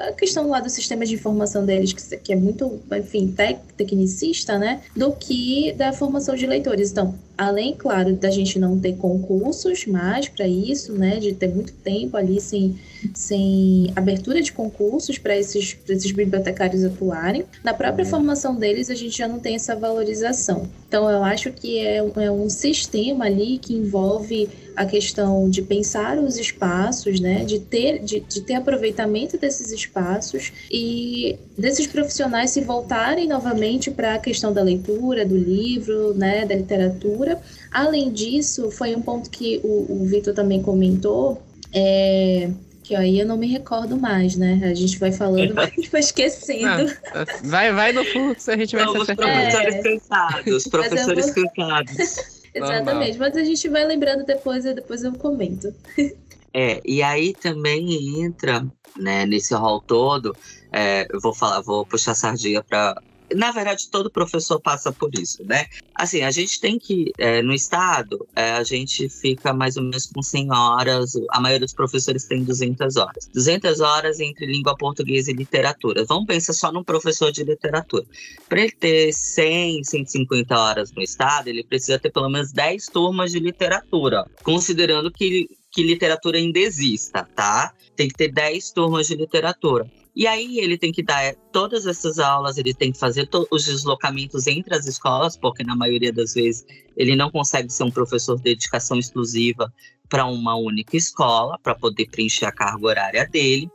[0.07, 3.33] a questão lá do sistema de informação deles, que é muito, enfim,
[3.77, 4.81] tecnicista, né?
[4.95, 6.91] Do que da formação de leitores.
[6.91, 11.19] Então, além, claro, da gente não ter concursos mais para isso, né?
[11.19, 12.79] De ter muito tempo ali sem,
[13.13, 19.17] sem abertura de concursos para esses, esses bibliotecários atuarem, na própria formação deles a gente
[19.17, 20.67] já não tem essa valorização.
[20.87, 26.17] Então, eu acho que é, é um sistema ali que envolve a questão de pensar
[26.17, 32.62] os espaços, né, de ter, de, de ter aproveitamento desses espaços e desses profissionais se
[32.62, 37.39] voltarem novamente para a questão da leitura, do livro, né, da literatura.
[37.71, 41.41] Além disso, foi um ponto que o, o Vitor também comentou,
[41.73, 42.49] é,
[42.84, 44.60] que aí eu não me recordo mais, né?
[44.63, 46.91] A gente vai falando, gente vai esquecendo.
[47.13, 49.81] Ah, vai, vai no fluxo, a gente vai se professores é.
[49.81, 51.49] cansados, professores vou...
[51.49, 52.40] cansados.
[52.53, 55.73] Exatamente, mas a gente vai lembrando depois e depois eu comento.
[56.53, 60.35] É, e aí também entra, né, nesse rol todo,
[60.69, 63.01] é, eu vou falar, vou puxar sardinha para
[63.36, 65.67] na verdade, todo professor passa por isso, né?
[65.96, 70.08] Assim, a gente tem que, é, no estado, é, a gente fica mais ou menos
[70.08, 73.30] com 100 horas, a maioria dos professores tem 200 horas.
[73.34, 76.06] 200 horas entre língua portuguesa e literatura.
[76.06, 78.06] Vamos pensar só num professor de literatura.
[78.50, 83.32] Para ele ter 100, 150 horas no estado, ele precisa ter pelo menos 10 turmas
[83.32, 87.73] de literatura, considerando que que literatura ainda exista, tá?
[87.95, 89.89] Tem que ter 10 turmas de literatura.
[90.13, 94.45] E aí ele tem que dar todas essas aulas, ele tem que fazer os deslocamentos
[94.45, 96.65] entre as escolas, porque na maioria das vezes
[96.97, 99.73] ele não consegue ser um professor de dedicação exclusiva
[100.10, 103.71] para uma única escola para poder preencher a carga horária dele.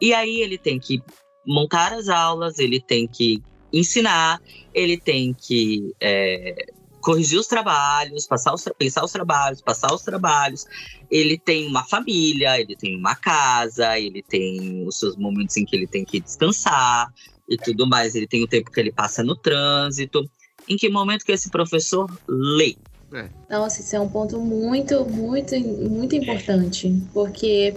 [0.00, 1.02] E aí ele tem que
[1.44, 4.40] montar as aulas, ele tem que ensinar,
[4.72, 6.66] ele tem que é,
[7.02, 10.64] corrigir os trabalhos, passar os, pensar os trabalhos, passar os trabalhos.
[11.10, 15.76] Ele tem uma família, ele tem uma casa, ele tem os seus momentos em que
[15.76, 17.12] ele tem que descansar
[17.48, 18.14] e tudo mais.
[18.14, 20.24] Ele tem o tempo que ele passa no trânsito.
[20.68, 22.76] Em que momento que esse professor lê?
[23.12, 23.28] É.
[23.50, 27.74] Nossa, isso é um ponto muito, muito, muito importante, porque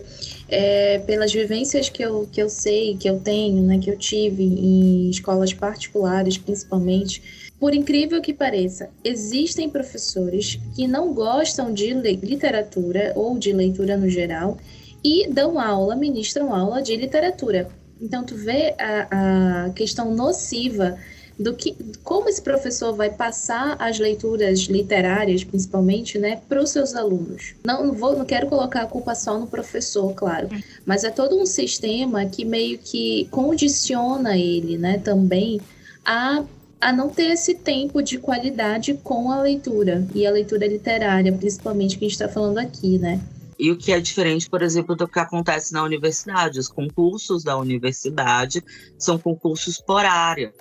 [0.47, 4.43] é, pelas vivências que eu, que eu sei, que eu tenho, né, que eu tive
[4.43, 13.11] em escolas particulares, principalmente, por incrível que pareça, existem professores que não gostam de literatura
[13.15, 14.59] ou de leitura no geral
[15.03, 17.67] e dão aula, ministram aula de literatura.
[17.99, 20.95] Então, tu vê a, a questão nociva
[21.39, 26.93] do que como esse professor vai passar as leituras literárias, principalmente, né, para os seus
[26.93, 27.55] alunos.
[27.65, 30.49] Não, não vou, não quero colocar a culpa só no professor, claro,
[30.85, 35.59] mas é todo um sistema que meio que condiciona ele, né, também
[36.05, 36.43] a
[36.79, 41.97] a não ter esse tempo de qualidade com a leitura e a leitura literária, principalmente
[41.97, 43.21] que a gente está falando aqui, né?
[43.57, 46.59] E o que é diferente, por exemplo, do que acontece na universidade.
[46.59, 48.61] Os concursos da universidade
[48.99, 50.53] são concursos por área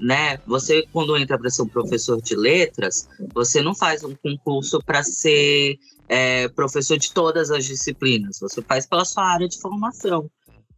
[0.00, 0.38] né?
[0.46, 5.02] Você quando entra para ser um professor de letras, você não faz um concurso para
[5.02, 8.38] ser é, professor de todas as disciplinas.
[8.40, 10.30] Você faz pela sua área de formação,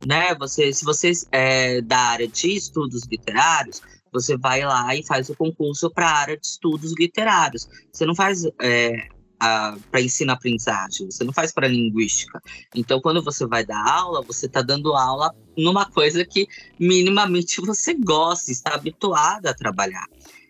[0.06, 0.34] né?
[0.36, 5.36] Você, se você é da área de estudos literários, você vai lá e faz o
[5.36, 7.68] concurso para a área de estudos literários.
[7.92, 12.40] Você não faz é, para ensino-aprendizagem, você não faz para linguística.
[12.74, 17.94] Então, quando você vai dar aula, você está dando aula numa coisa que minimamente você
[17.94, 20.06] gosta, está habituado a trabalhar.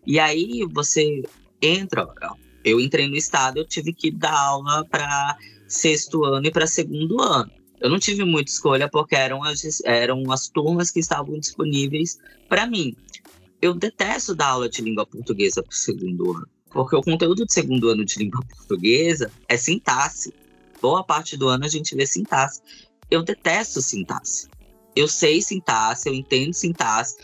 [0.06, 1.22] E aí você
[1.60, 2.08] entra,
[2.64, 7.20] eu entrei no estado, eu tive que dar aula para sexto ano e para segundo
[7.20, 7.50] ano.
[7.80, 12.18] Eu não tive muita escolha porque eram as, eram as turmas que estavam disponíveis
[12.48, 12.96] para mim.
[13.60, 17.52] Eu detesto dar aula de língua portuguesa para o segundo ano porque o conteúdo de
[17.52, 20.32] segundo ano de língua portuguesa é sintaxe.
[20.80, 22.60] Boa parte do ano a gente vê sintaxe.
[23.10, 24.48] Eu detesto sintaxe.
[24.94, 27.16] Eu sei sintaxe, eu entendo sintaxe,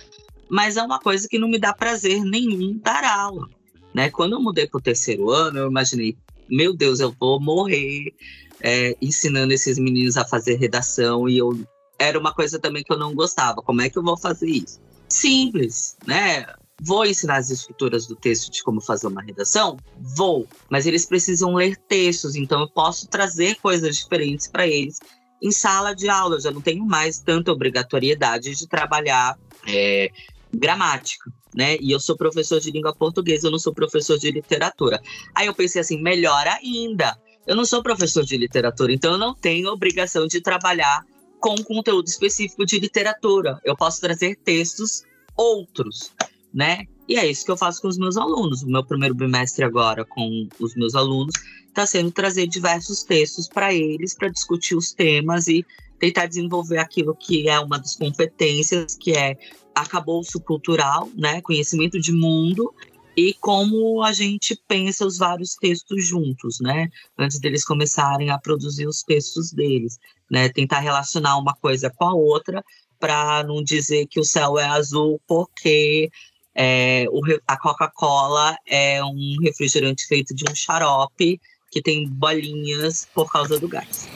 [0.48, 3.48] mas é uma coisa que não me dá prazer nenhum dar aula.
[3.92, 4.10] Né?
[4.10, 6.16] Quando eu mudei para o terceiro ano, eu imaginei,
[6.48, 8.12] meu Deus, eu vou morrer
[8.60, 11.52] é, ensinando esses meninos a fazer redação e eu
[11.98, 13.62] era uma coisa também que eu não gostava.
[13.62, 14.80] Como é que eu vou fazer isso?
[15.08, 16.46] Simples, né?
[16.82, 19.76] Vou ensinar as estruturas do texto de como fazer uma redação?
[20.16, 24.98] Vou, mas eles precisam ler textos, então eu posso trazer coisas diferentes para eles
[25.40, 26.36] em sala de aula.
[26.36, 30.10] Eu já não tenho mais tanta obrigatoriedade de trabalhar é,
[30.52, 31.76] gramática, né?
[31.80, 35.00] E eu sou professor de língua portuguesa, eu não sou professor de literatura.
[35.34, 37.16] Aí eu pensei assim, melhor ainda.
[37.46, 41.04] Eu não sou professor de literatura, então eu não tenho obrigação de trabalhar
[41.44, 43.60] com conteúdo específico de literatura.
[43.62, 45.02] Eu posso trazer textos
[45.36, 46.10] outros
[46.54, 46.84] né?
[47.08, 48.62] E é isso que eu faço com os meus alunos.
[48.62, 51.34] O meu primeiro bimestre agora com os meus alunos
[51.66, 55.66] está sendo trazer diversos textos para eles para discutir os temas e
[55.98, 59.36] tentar desenvolver aquilo que é uma das competências, que é
[59.74, 61.42] acabouço cultural, né?
[61.42, 62.72] Conhecimento de mundo
[63.16, 66.88] e como a gente pensa os vários textos juntos, né?
[67.18, 69.98] Antes deles começarem a produzir os textos deles,
[70.30, 70.48] né?
[70.48, 72.64] Tentar relacionar uma coisa com a outra
[72.98, 76.10] para não dizer que o céu é azul porque
[76.54, 83.30] é, o, a Coca-Cola é um refrigerante feito de um xarope que tem bolinhas por
[83.30, 84.08] causa do gás.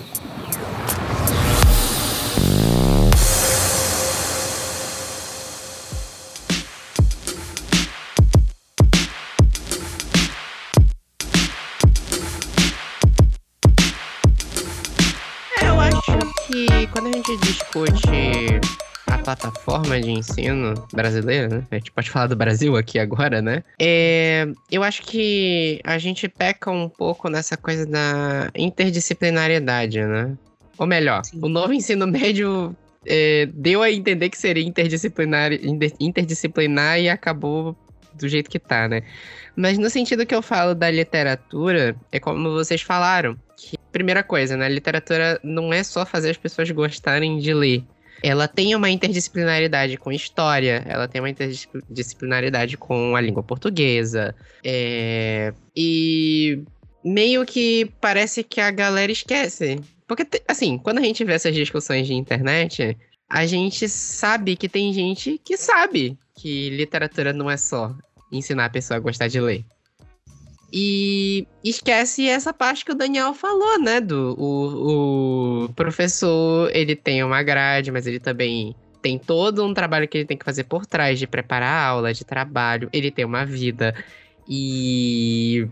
[17.87, 18.79] Discute
[19.29, 21.65] plataforma de ensino brasileira, né?
[21.71, 23.63] A gente pode falar do Brasil aqui agora, né?
[23.79, 30.35] É, eu acho que a gente peca um pouco nessa coisa da interdisciplinariedade, né?
[30.79, 31.41] Ou melhor, Sim.
[31.43, 35.51] o novo ensino médio é, deu a entender que seria interdisciplinar,
[36.01, 37.77] interdisciplinar e acabou
[38.19, 39.03] do jeito que tá, né?
[39.57, 44.57] Mas no sentido que eu falo da literatura, é como vocês falaram, que primeira coisa,
[44.57, 44.69] né?
[44.69, 47.85] Literatura não é só fazer as pessoas gostarem de ler
[48.23, 54.35] ela tem uma interdisciplinaridade com história, ela tem uma interdisciplinaridade com a língua portuguesa.
[54.65, 55.53] É...
[55.77, 56.63] E
[57.05, 59.81] meio que parece que a galera esquece.
[60.07, 62.97] Porque, assim, quando a gente vê essas discussões de internet,
[63.29, 67.95] a gente sabe que tem gente que sabe que literatura não é só
[68.31, 69.65] ensinar a pessoa a gostar de ler.
[70.73, 74.01] E esquece essa parte que o Daniel falou, né?
[74.01, 80.07] Do o, o professor, ele tem uma grade, mas ele também tem todo um trabalho
[80.07, 82.91] que ele tem que fazer por trás de preparar a aula, de trabalho.
[82.93, 83.95] Ele tem uma vida.
[84.47, 85.67] E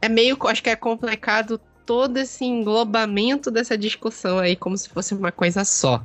[0.00, 5.14] é meio, acho que é complicado todo esse englobamento dessa discussão aí, como se fosse
[5.14, 6.04] uma coisa só.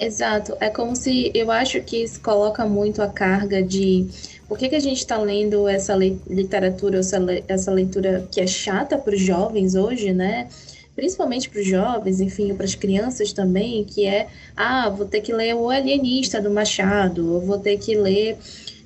[0.00, 0.56] Exato.
[0.60, 4.08] É como se eu acho que isso coloca muito a carga de
[4.48, 8.96] por que, que a gente está lendo essa literatura, essa, essa leitura que é chata
[8.96, 10.48] para os jovens hoje, né?
[10.96, 15.34] Principalmente para os jovens, enfim, para as crianças também, que é, ah, vou ter que
[15.34, 18.38] ler o Alienista do Machado, eu vou ter que ler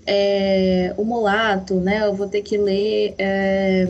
[0.05, 2.05] é, o Mulato, né?
[2.05, 3.87] Eu vou ter que ler é,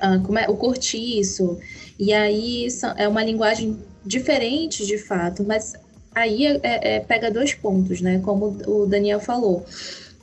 [0.00, 1.58] ah, como é, o Cortiço.
[1.98, 5.74] E aí é uma linguagem diferente, de fato, mas
[6.14, 8.20] aí é, é, pega dois pontos, né?
[8.24, 9.64] Como o Daniel falou.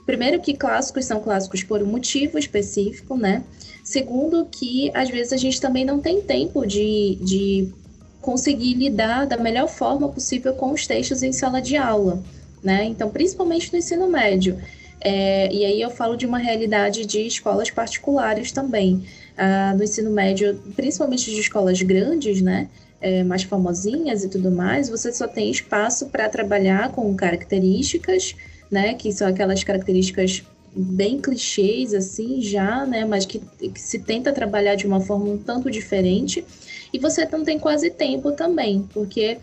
[0.06, 3.44] Primeiro que clássicos são clássicos por um motivo específico, né?
[3.84, 7.74] Segundo que às vezes a gente também não tem tempo de, de
[8.22, 12.22] conseguir lidar da melhor forma possível com os textos em sala de aula,
[12.64, 12.86] né?
[12.86, 14.60] Então, principalmente no ensino médio.
[15.02, 19.04] É, e aí eu falo de uma realidade de escolas particulares também.
[19.38, 22.68] Ah, no ensino médio, principalmente de escolas grandes, né?
[23.02, 28.36] É, mais famosinhas e tudo mais, você só tem espaço para trabalhar com características,
[28.70, 30.44] né, que são aquelas características
[30.76, 35.38] bem clichês assim já, né, mas que, que se tenta trabalhar de uma forma um
[35.38, 36.46] tanto diferente.
[36.94, 39.38] E você não tem quase tempo também, porque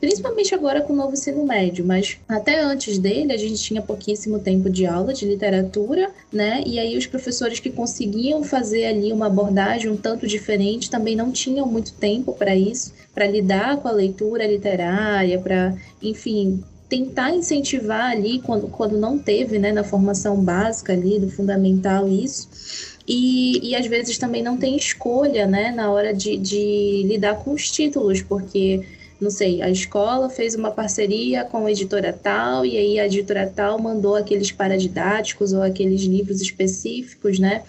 [0.00, 4.38] principalmente agora com o novo ensino médio, mas até antes dele a gente tinha pouquíssimo
[4.38, 6.62] tempo de aula de literatura, né?
[6.66, 11.30] E aí os professores que conseguiam fazer ali uma abordagem um tanto diferente também não
[11.30, 16.62] tinham muito tempo para isso, para lidar com a leitura literária, para, enfim,
[16.92, 22.91] tentar incentivar ali quando, quando não teve, né, na formação básica ali do fundamental isso.
[23.06, 27.52] E, e às vezes também não tem escolha, né, na hora de, de lidar com
[27.52, 28.84] os títulos, porque,
[29.20, 33.52] não sei, a escola fez uma parceria com a editora tal, e aí a editora
[33.54, 37.62] tal mandou aqueles paradidáticos ou aqueles livros específicos, né?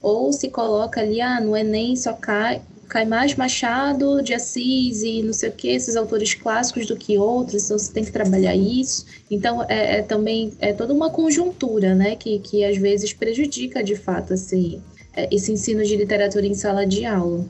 [0.00, 2.62] Ou se coloca ali, ah, no Enem só cai,
[3.06, 7.64] mais Machado de Assis e não sei o que, esses autores clássicos do que outros,
[7.64, 9.04] então você tem que trabalhar isso.
[9.30, 13.94] Então, é, é, também é toda uma conjuntura, né, que, que às vezes prejudica de
[13.94, 14.82] fato assim,
[15.14, 17.46] é, esse ensino de literatura em sala de aula.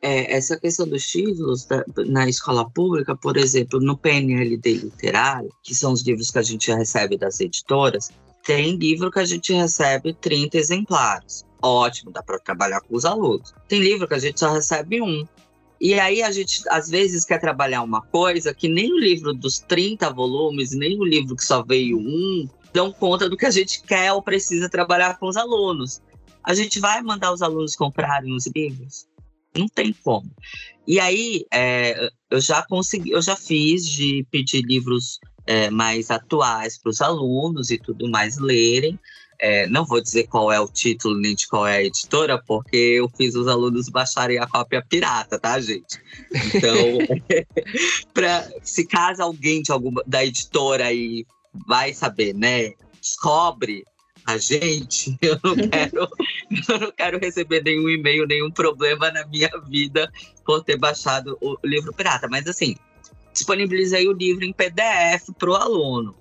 [0.00, 5.74] É, essa questão dos títulos da, na escola pública, por exemplo, no PNLD literário, que
[5.74, 8.10] são os livros que a gente recebe das editoras,
[8.44, 13.54] tem livro que a gente recebe 30 exemplares ótimo, dá para trabalhar com os alunos.
[13.68, 15.26] Tem livro que a gente só recebe um.
[15.80, 19.58] E aí a gente, às vezes, quer trabalhar uma coisa que nem o livro dos
[19.58, 23.82] 30 volumes, nem o livro que só veio um, dão conta do que a gente
[23.82, 26.00] quer ou precisa trabalhar com os alunos.
[26.44, 29.06] A gente vai mandar os alunos comprarem os livros?
[29.56, 30.30] Não tem como.
[30.86, 36.78] E aí, é, eu já consegui, eu já fiz de pedir livros é, mais atuais
[36.78, 38.98] para os alunos e tudo mais lerem,
[39.42, 42.76] é, não vou dizer qual é o título nem de qual é a editora, porque
[42.76, 46.00] eu fiz os alunos baixarem a cópia pirata, tá, gente?
[46.54, 46.72] Então,
[48.14, 51.26] pra, se caso alguém de alguma da editora aí
[51.66, 52.74] vai saber, né?
[53.00, 53.84] Descobre
[54.24, 56.08] a gente, eu não quero,
[56.68, 60.08] eu não quero receber nenhum e-mail, nenhum problema na minha vida
[60.46, 62.28] por ter baixado o livro pirata.
[62.28, 62.76] Mas assim,
[63.32, 66.14] disponibilizei o livro em PDF para o aluno.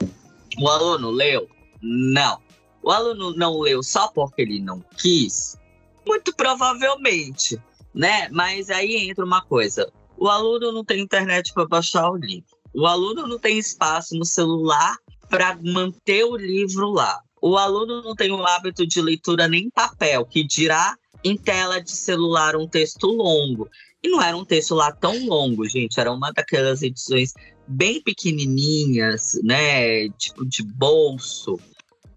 [0.60, 1.48] O aluno leu?
[1.80, 2.42] Não
[2.84, 5.58] o aluno não leu só porque ele não quis?
[6.06, 7.62] Muito provavelmente,
[7.94, 8.28] né?
[8.30, 12.86] Mas aí entra uma coisa: o aluno não tem internet para baixar o livro, o
[12.86, 14.98] aluno não tem espaço no celular
[15.30, 20.26] para manter o livro lá, o aluno não tem o hábito de leitura nem papel,
[20.26, 23.70] que dirá em tela de celular um texto longo.
[24.04, 27.34] E não era um texto lá tão longo, gente, era uma daquelas edições
[27.68, 30.10] bem pequenininhas, né?
[30.18, 31.60] Tipo de bolso.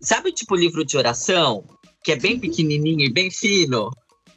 [0.04, 1.64] Sabe tipo livro de oração,
[2.02, 3.90] que é bem pequenininho e bem fino?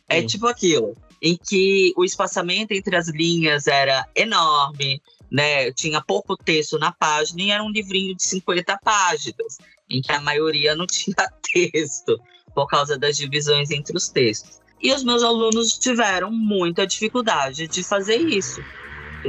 [0.08, 0.28] É Sim.
[0.28, 5.70] tipo aquilo, em que o espaçamento entre as linhas era enorme, né?
[5.74, 9.58] Tinha pouco texto na página e era um livrinho de 50 páginas,
[9.90, 12.18] em que a maioria não tinha texto
[12.56, 14.62] por causa das divisões entre os textos.
[14.82, 18.62] E os meus alunos tiveram muita dificuldade de fazer isso,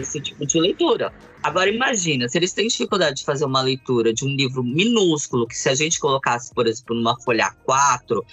[0.00, 1.12] esse tipo de leitura.
[1.42, 5.56] Agora imagina, se eles têm dificuldade de fazer uma leitura de um livro minúsculo, que
[5.56, 8.24] se a gente colocasse, por exemplo, numa folha 4,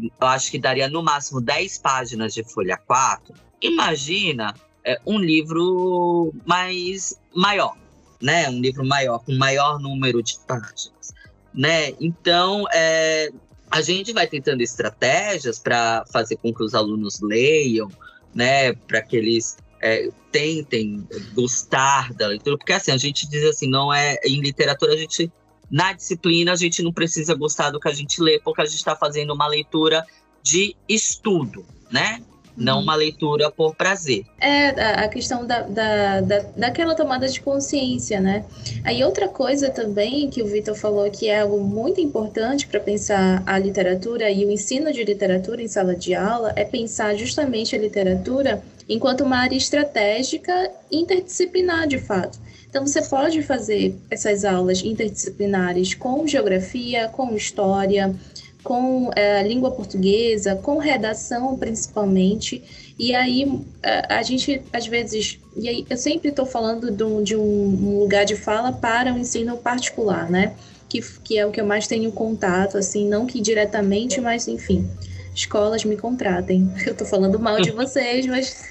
[0.00, 3.34] eu acho que daria no máximo 10 páginas de folha 4.
[3.60, 4.54] Imagina
[4.84, 7.76] é, um livro mais maior,
[8.20, 8.48] né?
[8.48, 11.12] Um livro maior, com maior número de páginas,
[11.52, 11.92] né?
[12.00, 13.30] Então, é,
[13.72, 17.88] a gente vai tentando estratégias para fazer com que os alunos leiam,
[18.34, 23.68] né, para que eles é, tentem gostar da leitura, porque assim, a gente diz assim,
[23.68, 25.30] não é em literatura a gente
[25.70, 28.76] na disciplina a gente não precisa gostar do que a gente lê, porque a gente
[28.76, 30.06] está fazendo uma leitura
[30.42, 32.22] de estudo, né?
[32.56, 32.82] não uhum.
[32.82, 34.24] uma leitura por prazer.
[34.40, 38.44] É, a questão da, da, da, daquela tomada de consciência, né?
[38.84, 43.42] Aí outra coisa também que o Vitor falou que é algo muito importante para pensar
[43.46, 47.78] a literatura e o ensino de literatura em sala de aula é pensar justamente a
[47.78, 52.38] literatura enquanto uma área estratégica interdisciplinar, de fato.
[52.68, 58.14] Então, você pode fazer essas aulas interdisciplinares com geografia, com história,
[58.62, 62.62] com é, língua portuguesa, com redação principalmente.
[62.98, 67.22] E aí a, a gente, às vezes, e aí eu sempre estou falando de, um,
[67.22, 70.54] de um, lugar de fala para o ensino particular, né?
[70.88, 74.88] Que, que é o que eu mais tenho contato, assim, não que diretamente, mas enfim
[75.34, 76.72] escolas me contratem.
[76.86, 78.70] Eu tô falando mal de vocês, mas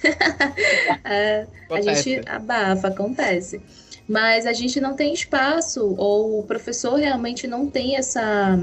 [1.04, 3.62] é, a gente abafa, acontece.
[4.08, 8.60] Mas a gente não tem espaço, ou o professor realmente não tem essa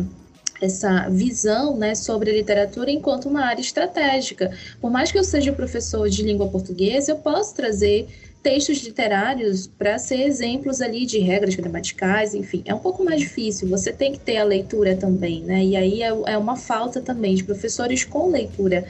[0.61, 4.51] essa visão né, sobre a literatura enquanto uma área estratégica.
[4.81, 8.09] Por mais que eu seja professor de língua portuguesa, eu posso trazer
[8.43, 13.69] textos literários para ser exemplos ali de regras gramaticais, enfim, é um pouco mais difícil.
[13.69, 15.65] Você tem que ter a leitura também, né?
[15.65, 18.87] E aí é, é uma falta também de professores com leitura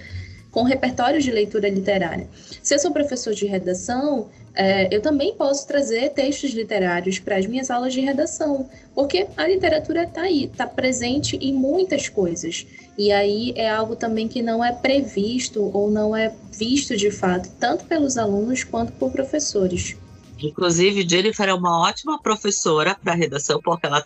[0.51, 2.27] com repertórios de leitura literária.
[2.63, 4.29] Se eu sou professor de redação,
[4.61, 9.47] é, eu também posso trazer textos literários para as minhas aulas de redação, porque a
[9.47, 12.67] literatura está aí, está presente em muitas coisas.
[12.99, 17.49] E aí é algo também que não é previsto ou não é visto de fato,
[17.61, 19.97] tanto pelos alunos quanto por professores.
[20.41, 24.05] Inclusive, Jennifer é uma ótima professora para redação, porque ela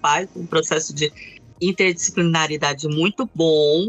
[0.00, 1.12] faz um processo de
[1.60, 3.86] interdisciplinaridade muito bom,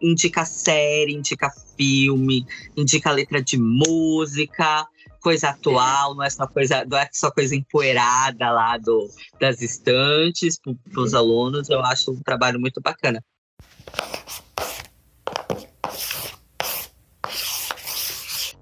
[0.00, 4.88] indica série, indica filme, indica letra de música,
[5.20, 9.08] coisa atual, não é só coisa, não é só coisa empoeirada lá do,
[9.38, 11.68] das estantes para os alunos.
[11.68, 13.22] Eu acho um trabalho muito bacana.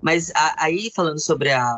[0.01, 1.75] Mas a, aí, falando sobre a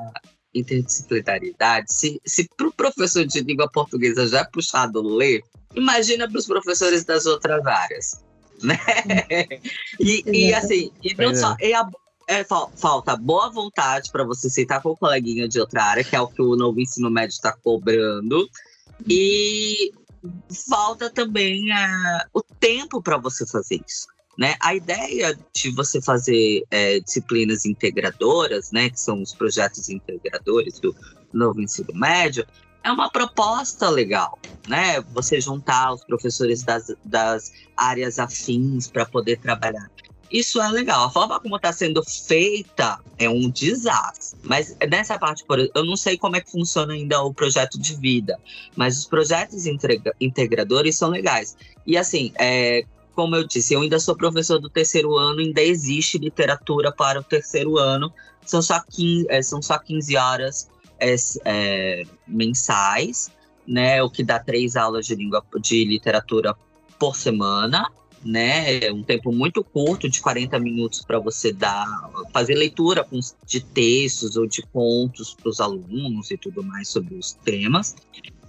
[0.55, 5.43] interdisciplinaridade, se, se para o professor de língua portuguesa já é puxado ler,
[5.75, 8.25] imagina para os professores das outras áreas.
[8.63, 8.79] Né?
[9.99, 11.69] e, e assim, e não só, é.
[11.69, 11.89] e a,
[12.31, 16.21] é, falta boa vontade para você sentar com o coleguinha de outra área, que é
[16.21, 18.49] o que o novo ensino médio está cobrando.
[19.09, 19.93] E
[20.69, 21.65] falta também
[22.33, 24.07] o tempo para você fazer isso.
[24.39, 24.55] Né?
[24.61, 30.95] A ideia de você fazer é, disciplinas integradoras, né, que são os projetos integradores do
[31.33, 32.47] novo ensino médio,
[32.85, 35.03] é uma proposta legal, né?
[35.13, 39.91] Você juntar os professores das, das áreas afins para poder trabalhar.
[40.31, 41.07] Isso é legal.
[41.07, 44.39] A forma como está sendo feita é um desastre.
[44.45, 48.39] Mas nessa parte, eu não sei como é que funciona ainda o projeto de vida,
[48.77, 49.65] mas os projetos
[50.21, 51.57] integradores são legais.
[51.85, 56.17] E assim, é, como eu disse, eu ainda sou professor do terceiro ano, ainda existe
[56.17, 58.13] literatura para o terceiro ano.
[58.47, 63.31] São só 15, é, são só 15 horas é, é, mensais,
[63.67, 64.03] né?
[64.03, 66.55] O que dá três aulas de língua de literatura
[66.99, 67.91] por semana,
[68.25, 68.91] né?
[68.91, 71.87] Um tempo muito curto, de 40 minutos, para você dar,
[72.33, 73.07] fazer leitura
[73.47, 77.97] de textos ou de contos para os alunos e tudo mais sobre os temas.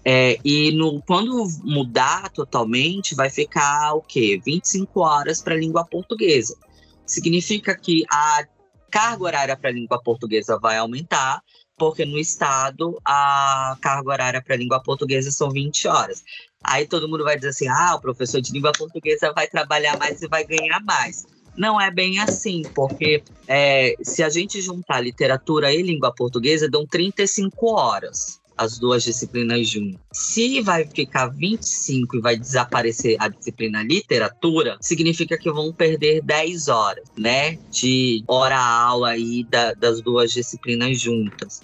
[0.04, 4.42] É, e no, quando mudar totalmente, vai ficar o quê?
[4.44, 6.58] 25 horas para a língua portuguesa.
[7.06, 8.46] Significa que a
[8.90, 11.42] carga horária para a língua portuguesa vai aumentar,
[11.78, 16.24] porque no estado a carga horária para a língua portuguesa são 20 horas.
[16.64, 20.22] Aí todo mundo vai dizer assim: ah, o professor de língua portuguesa vai trabalhar mais
[20.22, 21.26] e vai ganhar mais.
[21.58, 26.86] Não é bem assim, porque é, se a gente juntar literatura e língua portuguesa, dão
[26.86, 30.00] 35 horas as duas disciplinas juntas.
[30.14, 36.68] Se vai ficar 25 e vai desaparecer a disciplina literatura, significa que vão perder 10
[36.68, 37.58] horas, né?
[37.72, 41.62] De hora-aula aí da, das duas disciplinas juntas.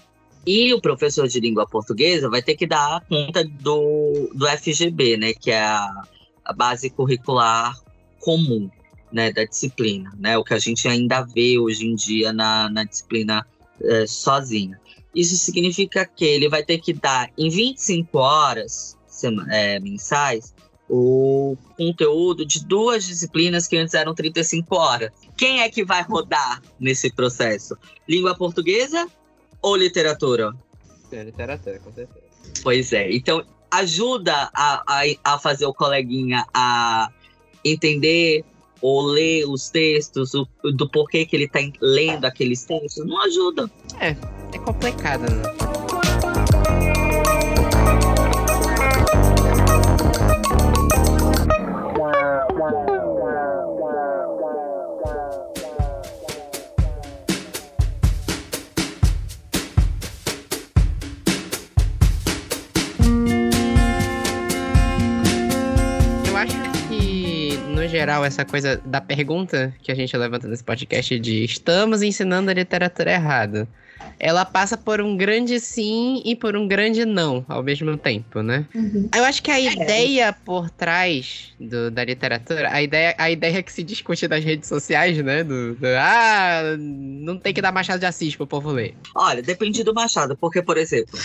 [0.47, 5.33] E o professor de língua portuguesa vai ter que dar conta do, do FGB, né,
[5.33, 6.03] que é a,
[6.45, 7.77] a base curricular
[8.21, 8.69] comum
[9.11, 12.85] né, da disciplina, né, o que a gente ainda vê hoje em dia na, na
[12.85, 13.45] disciplina
[13.83, 14.79] é, sozinha.
[15.13, 18.97] Isso significa que ele vai ter que dar em 25 horas
[19.49, 20.53] é, mensais
[20.89, 25.11] o conteúdo de duas disciplinas que antes eram 35 horas.
[25.35, 27.77] Quem é que vai rodar nesse processo?
[28.07, 29.09] Língua portuguesa
[29.61, 30.53] ou literatura?
[31.11, 32.27] É, literatura, com certeza.
[32.63, 33.11] Pois é.
[33.11, 37.09] Então, ajuda a, a, a fazer o coleguinha a
[37.63, 38.43] entender
[38.81, 43.69] ou ler os textos, o, do porquê que ele está lendo aqueles textos, não ajuda.
[43.99, 44.09] É,
[44.53, 45.66] é complicado, né?
[68.07, 72.53] Geral, essa coisa da pergunta que a gente levanta nesse podcast de estamos ensinando a
[72.53, 73.67] literatura errada.
[74.17, 78.65] Ela passa por um grande sim e por um grande não ao mesmo tempo, né?
[78.73, 79.09] Uhum.
[79.13, 79.73] Eu acho que a é.
[79.73, 84.69] ideia por trás do, da literatura, a ideia, a ideia que se discute nas redes
[84.69, 85.43] sociais, né?
[85.43, 88.95] Do, do, ah, não tem que dar Machado de Assis pro povo ler.
[89.13, 91.19] Olha, depende do Machado, porque, por exemplo,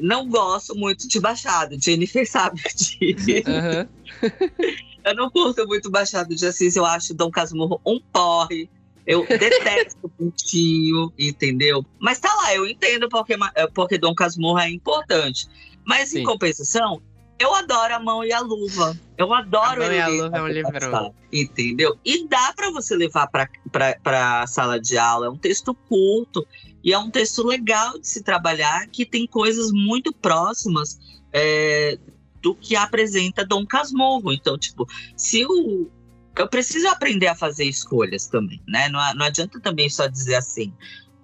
[0.00, 3.44] não gosto muito de Machado, Jennifer sabe disso.
[3.46, 3.86] Uhum.
[5.04, 8.68] Eu não curto muito Machado de Assis, eu acho Dom Casmurro um porre.
[9.06, 11.84] Eu detesto o Pintinho, entendeu?
[11.98, 15.46] Mas tá lá, eu entendo porque, eh, porque Dom Casmurro é importante.
[15.84, 16.20] Mas Sim.
[16.20, 17.02] em compensação,
[17.38, 18.98] eu adoro a mão e a luva.
[19.18, 21.14] Eu adoro a mão e a luva é um livrão.
[21.30, 21.98] Entendeu?
[22.02, 25.26] E dá para você levar para a sala de aula.
[25.26, 26.46] É um texto curto
[26.82, 30.98] e é um texto legal de se trabalhar que tem coisas muito próximas
[31.32, 31.98] é,
[32.44, 34.30] do que apresenta Dom Casmurro.
[34.30, 34.86] Então, tipo,
[35.16, 35.90] se o.
[36.36, 38.88] Eu preciso aprender a fazer escolhas também, né?
[38.88, 40.72] Não, não adianta também só dizer assim,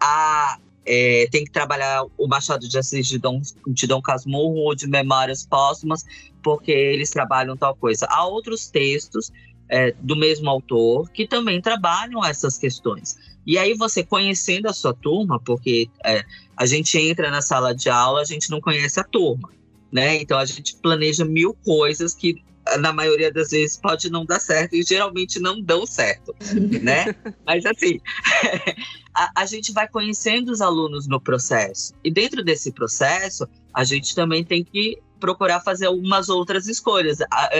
[0.00, 0.56] ah,
[0.86, 4.86] é, tem que trabalhar o Machado de Assis de Dom, de Dom Casmurro ou de
[4.86, 6.04] Memórias Póstumas,
[6.42, 8.06] porque eles trabalham tal coisa.
[8.08, 9.32] Há outros textos
[9.68, 13.18] é, do mesmo autor que também trabalham essas questões.
[13.44, 16.24] E aí você conhecendo a sua turma, porque é,
[16.56, 19.50] a gente entra na sala de aula, a gente não conhece a turma
[19.92, 20.20] né?
[20.20, 22.42] Então a gente planeja mil coisas que
[22.78, 26.34] na maioria das vezes pode não dar certo e geralmente não dão certo,
[26.82, 27.14] né?
[27.44, 27.98] Mas assim,
[29.14, 34.14] a, a, gente vai conhecendo os alunos no processo e dentro desse processo a gente
[34.14, 37.18] também tem que procurar fazer algumas outras escolhas,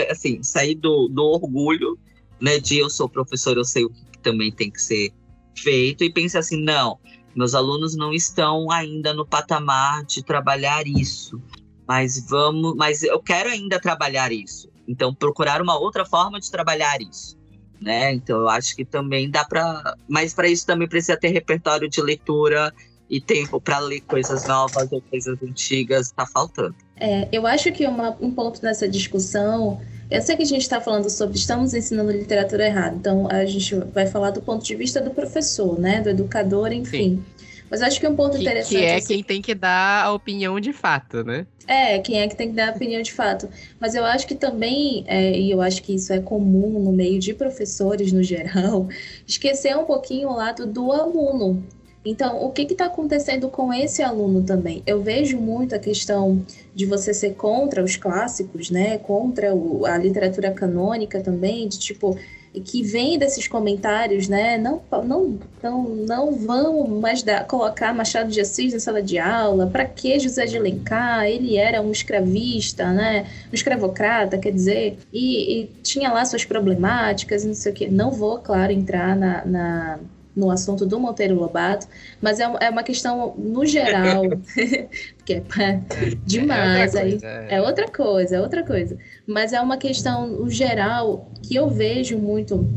[0.09, 1.97] assim, sair do, do orgulho,
[2.39, 2.59] né?
[2.59, 5.11] De eu sou professor, eu sei o que também tem que ser
[5.55, 6.99] feito e pensar assim, não,
[7.35, 11.41] meus alunos não estão ainda no patamar de trabalhar isso
[11.87, 14.69] mas vamos, mas eu quero ainda trabalhar isso.
[14.87, 17.37] Então procurar uma outra forma de trabalhar isso,
[17.79, 18.13] né?
[18.13, 22.01] Então eu acho que também dá para, mas para isso também precisa ter repertório de
[22.01, 22.73] leitura
[23.09, 26.75] e tempo para ler coisas novas ou coisas antigas, está faltando.
[26.95, 30.81] É, eu acho que uma, um ponto nessa discussão eu sei que a gente está
[30.81, 34.99] falando sobre estamos ensinando literatura errada, então a gente vai falar do ponto de vista
[34.99, 37.15] do professor, né, do educador, enfim.
[37.15, 37.25] Sim.
[37.71, 38.77] Mas acho que um ponto que, interessante.
[38.77, 41.47] Que é assim, quem tem que dar a opinião de fato, né?
[41.65, 43.47] É, quem é que tem que dar a opinião de fato.
[43.79, 47.17] Mas eu acho que também, é, e eu acho que isso é comum no meio
[47.17, 48.89] de professores no geral,
[49.25, 51.63] esquecer um pouquinho o lado do aluno.
[52.03, 54.83] Então, o que está acontecendo com esse aluno também?
[54.85, 56.43] Eu vejo muito a questão
[56.75, 58.97] de você ser contra os clássicos, né?
[58.97, 62.17] Contra o, a literatura canônica também, de tipo,
[62.59, 64.57] que vem desses comentários, né?
[64.57, 69.67] Não, não, não, não vão mais dar, colocar Machado de Assis na sala de aula.
[69.67, 71.25] Para que José de Alencar?
[71.25, 73.25] Ele era um escravista, né?
[73.49, 77.87] Um escravocrata, quer dizer, e, e tinha lá suas problemáticas, não sei o quê.
[77.89, 79.99] Não vou, claro, entrar na, na
[80.35, 81.87] no assunto do Monteiro Lobato,
[82.21, 84.23] mas é, é uma questão no geral,
[85.39, 87.55] porque é, é demais, é outra, coisa, aí, é.
[87.55, 92.67] é outra coisa, é outra coisa, mas é uma questão geral que eu vejo muito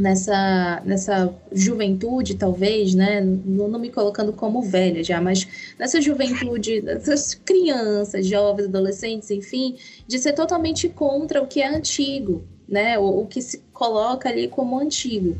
[0.00, 3.20] nessa, nessa juventude, talvez, né?
[3.20, 5.46] Não, não, me colocando como velha já, mas
[5.78, 9.76] nessa juventude, dessas crianças, jovens, adolescentes, enfim,
[10.08, 12.98] de ser totalmente contra o que é antigo, né?
[12.98, 15.36] O, o que se coloca ali como antigo.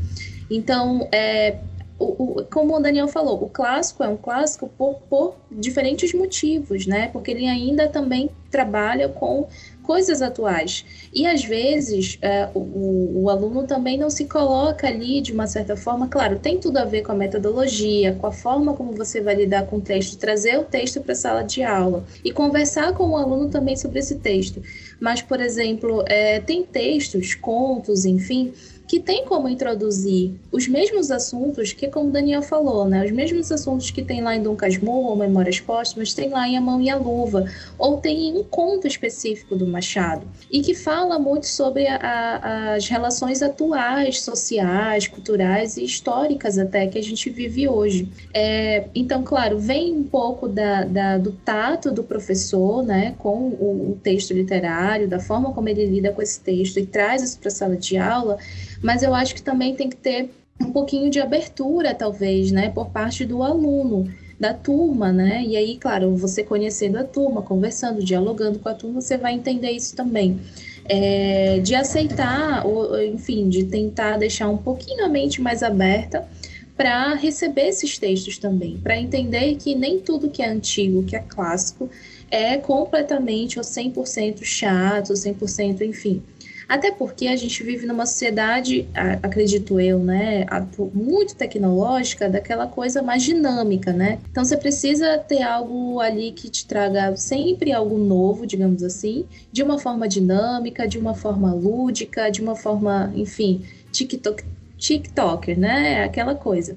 [0.51, 1.59] Então, é,
[2.01, 6.87] o, o, como o Daniel falou, o clássico é um clássico por, por diferentes motivos,
[6.87, 7.09] né?
[7.13, 9.47] Porque ele ainda também trabalha com
[9.83, 10.85] coisas atuais.
[11.13, 15.77] E às vezes é, o, o, aluno também não se coloca ali de uma certa
[15.77, 19.35] forma, claro, tem tudo a ver com a metodologia, com a forma como você vai
[19.35, 23.11] lidar com o texto, trazer o texto para a sala de aula e conversar com
[23.11, 24.63] o aluno também sobre esse texto.
[24.99, 28.53] Mas, por exemplo, é, tem textos, contos, enfim,
[28.91, 33.53] que tem como introduzir os mesmos assuntos que, como o Daniel falou, né, os mesmos
[33.53, 36.83] assuntos que tem lá em Dom Casmurro ou Memórias Póstumas, tem lá em A Mão
[36.83, 37.45] e a Luva,
[37.79, 42.89] ou tem um conto específico do Machado, e que fala muito sobre a, a, as
[42.89, 48.09] relações atuais, sociais, culturais e históricas até que a gente vive hoje.
[48.35, 53.93] É, então, claro, vem um pouco da, da, do tato do professor, né, com o,
[53.93, 57.47] o texto literário, da forma como ele lida com esse texto e traz isso para
[57.47, 58.37] a sala de aula,
[58.83, 62.91] mas eu acho que também tem que ter um pouquinho de abertura, talvez, né, por
[62.91, 65.45] parte do aluno, da turma, né?
[65.47, 69.71] E aí, claro, você conhecendo a turma, conversando, dialogando com a turma, você vai entender
[69.71, 70.41] isso também.
[70.87, 76.27] É, de aceitar, ou, enfim, de tentar deixar um pouquinho a mente mais aberta
[76.75, 81.19] para receber esses textos também, para entender que nem tudo que é antigo, que é
[81.19, 81.91] clássico,
[82.31, 86.23] é completamente ou 100% chato, 100%, enfim.
[86.71, 88.89] Até porque a gente vive numa sociedade,
[89.25, 90.47] acredito eu, né,
[90.95, 94.21] muito tecnológica, daquela coisa mais dinâmica, né?
[94.31, 99.65] Então você precisa ter algo ali que te traga sempre algo novo, digamos assim, de
[99.65, 104.45] uma forma dinâmica, de uma forma lúdica, de uma forma, enfim, TikTok,
[104.79, 106.05] TikToker, né?
[106.05, 106.77] Aquela coisa.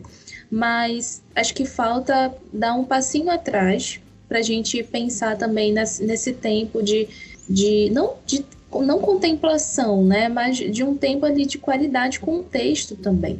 [0.49, 6.81] Mas acho que falta dar um passinho atrás para a gente pensar também nesse, tempo
[6.81, 7.07] de,
[7.47, 8.43] de não de
[8.81, 13.39] não contemplação, né, mas de um tempo ali de qualidade com o texto também.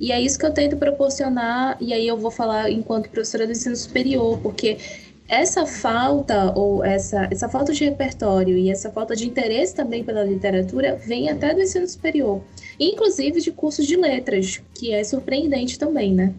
[0.00, 3.52] E é isso que eu tento proporcionar, e aí eu vou falar enquanto professora do
[3.52, 4.78] ensino superior, porque
[5.28, 10.22] essa falta ou essa, essa falta de repertório e essa falta de interesse também pela
[10.22, 12.42] literatura vem até do ensino superior,
[12.78, 16.34] inclusive de cursos de letras, que é surpreendente também, né?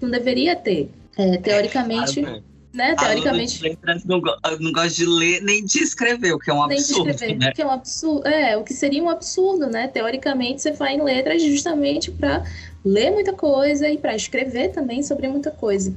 [0.00, 0.90] Não deveria ter.
[1.16, 2.24] É, teoricamente.
[2.24, 2.42] É,
[2.74, 2.94] né?
[2.96, 3.78] Teoricamente.
[4.04, 4.20] Não,
[4.60, 7.10] não gosto de ler nem de escrever, o que é um absurdo.
[7.10, 7.52] Escrever, né?
[7.52, 8.26] que é um absurdo.
[8.26, 9.88] É, o que seria um absurdo, né?
[9.88, 12.44] Teoricamente, você faz em letras justamente para
[12.84, 15.94] ler muita coisa e para escrever também sobre muita coisa.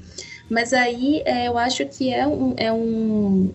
[0.49, 3.51] Mas aí é, eu acho que é um, é um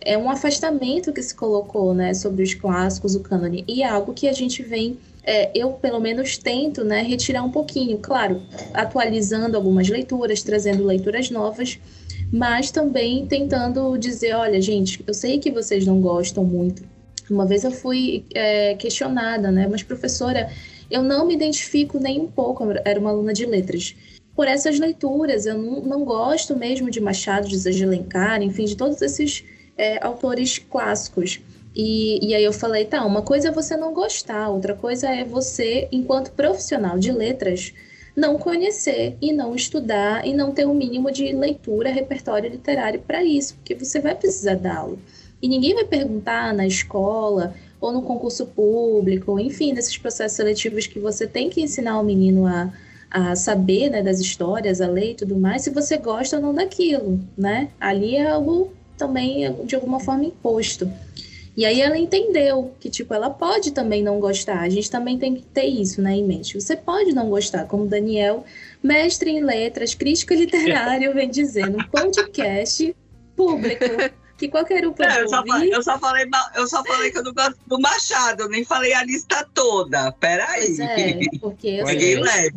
[0.00, 4.12] é um afastamento que se colocou, né, sobre os clássicos, o cânone, e é algo
[4.12, 8.42] que a gente vem é, eu pelo menos tento né, retirar um pouquinho, claro,
[8.74, 11.78] atualizando algumas leituras, trazendo leituras novas,
[12.32, 16.82] mas também tentando dizer, olha, gente, eu sei que vocês não gostam muito.
[17.30, 19.66] Uma vez eu fui é, questionada, né?
[19.70, 20.50] Mas professora,
[20.90, 23.94] eu não me identifico nem um pouco, era uma aluna de letras,
[24.34, 25.46] por essas leituras.
[25.46, 27.70] Eu não, não gosto mesmo de Machado, de Zé
[28.42, 29.44] enfim, de todos esses
[29.76, 31.40] é, autores clássicos.
[31.74, 35.24] E, e, aí eu falei, tá, uma coisa é você não gostar, outra coisa é
[35.24, 37.72] você, enquanto profissional de letras,
[38.16, 43.00] não conhecer e não estudar e não ter o um mínimo de leitura, repertório literário
[43.00, 44.98] para isso, porque você vai precisar dá-lo.
[45.42, 50.98] E ninguém vai perguntar na escola ou no concurso público, enfim, nesses processos seletivos que
[50.98, 52.72] você tem que ensinar o menino a,
[53.10, 56.54] a saber né, das histórias, a ler e tudo mais, se você gosta ou não
[56.54, 57.68] daquilo, né?
[57.78, 60.90] Ali é algo também, de alguma forma, imposto.
[61.56, 64.60] E aí ela entendeu que, tipo, ela pode também não gostar.
[64.60, 66.60] A gente também tem que ter isso, né, em mente.
[66.60, 68.44] Você pode não gostar, como Daniel,
[68.82, 72.94] mestre em letras, crítica literária, vem dizendo, um podcast
[73.36, 73.84] público
[74.36, 76.26] que qualquer um pode é, eu, só falei, eu, só falei,
[76.56, 80.12] eu só falei que eu não gosto do Machado, eu nem falei a lista toda.
[80.12, 80.76] Peraí.
[80.76, 82.52] Pois é, porque eu sei,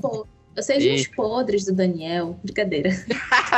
[0.55, 2.89] eu sei os podres do Daniel, brincadeira,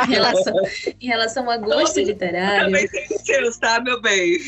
[0.06, 0.54] em relação,
[1.00, 2.60] em relação a gosto literário.
[2.60, 4.38] Eu também sei os seus, tá, meu bem?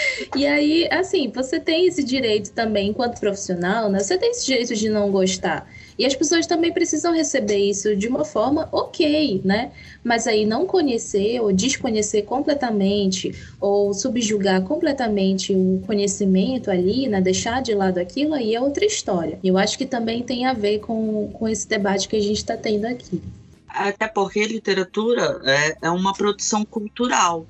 [0.36, 3.98] E aí, assim, você tem esse direito também, enquanto profissional, né?
[3.98, 5.68] Você tem esse direito de não gostar.
[5.98, 9.70] E as pessoas também precisam receber isso de uma forma ok, né?
[10.02, 17.20] Mas aí não conhecer ou desconhecer completamente ou subjugar completamente o conhecimento ali, né?
[17.20, 19.38] Deixar de lado aquilo aí é outra história.
[19.44, 22.56] Eu acho que também tem a ver com, com esse debate que a gente está
[22.56, 23.20] tendo aqui.
[23.68, 27.46] Até porque literatura é, é uma produção cultural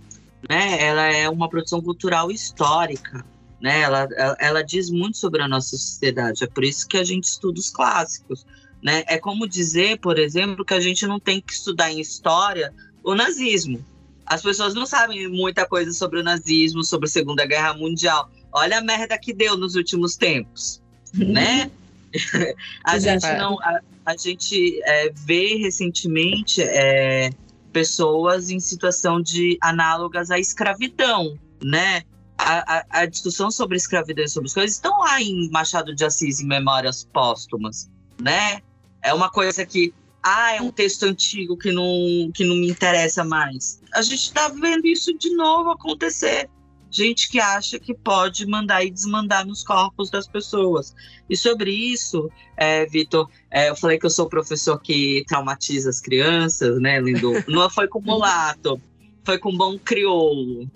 [0.49, 0.83] né?
[0.83, 3.25] Ela é uma produção cultural histórica,
[3.61, 3.81] né?
[3.81, 6.45] Ela, ela, ela, diz muito sobre a nossa sociedade.
[6.45, 8.47] É por isso que a gente estuda os clássicos,
[8.83, 9.05] né?
[9.07, 12.73] É como dizer, por exemplo, que a gente não tem que estudar em história
[13.03, 13.85] o nazismo.
[14.25, 18.31] As pessoas não sabem muita coisa sobre o nazismo, sobre a Segunda Guerra Mundial.
[18.53, 20.81] Olha a merda que deu nos últimos tempos,
[21.13, 21.71] né?
[22.85, 27.31] a gente não, a, a gente é, vê recentemente é,
[27.73, 32.03] pessoas em situação de análogas à escravidão, né?
[32.39, 36.05] A, a, a, discussão sobre escravidão e sobre as coisas estão lá em Machado de
[36.05, 38.63] Assis, em Memórias Póstumas, né?
[39.03, 39.93] É uma coisa que,
[40.23, 43.81] ah, é um texto antigo que não, que não me interessa mais.
[43.93, 46.49] A gente está vendo isso de novo acontecer,
[46.91, 50.95] gente que acha que pode mandar e desmandar nos corpos das pessoas.
[51.29, 56.01] E sobre isso, é, Vitor, é, eu falei que eu sou professor que traumatiza as
[56.01, 57.33] crianças, né, Lindo?
[57.49, 58.81] Não foi com mulato,
[59.25, 60.69] foi com bom crioulo.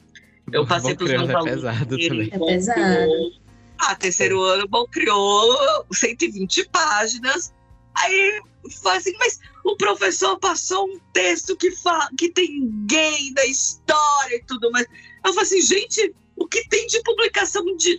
[0.53, 1.55] Eu passei para os meus é alunos.
[1.55, 2.31] Pesado também.
[2.31, 3.45] É pesado.
[3.79, 7.53] Ah, terceiro ano, bom crioulo, 120 páginas.
[7.97, 8.41] Aí
[8.83, 14.37] foi assim, mas o professor passou um texto que, fala, que tem gay da história
[14.37, 14.87] e tudo mais.
[15.25, 17.99] Eu falei assim, gente, o que tem de publicação de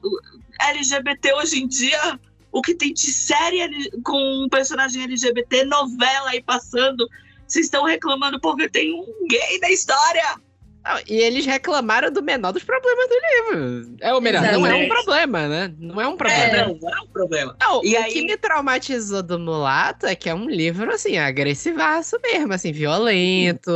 [0.61, 2.19] LGBT hoje em dia?
[2.51, 7.07] O que tem de série com um personagem LGBT, novela aí passando?
[7.47, 10.41] Vocês estão reclamando porque tem um gay da história?
[10.85, 13.97] Não, e eles reclamaram do menor dos problemas do livro.
[13.99, 15.73] É o melhor, não é um problema, né?
[15.79, 16.43] Não é um problema.
[16.43, 17.57] É, não, não é um problema.
[17.59, 18.13] Não, e o aí...
[18.13, 23.71] que me traumatizou do Mulato é que é um livro, assim, agressivaço mesmo, assim, violento.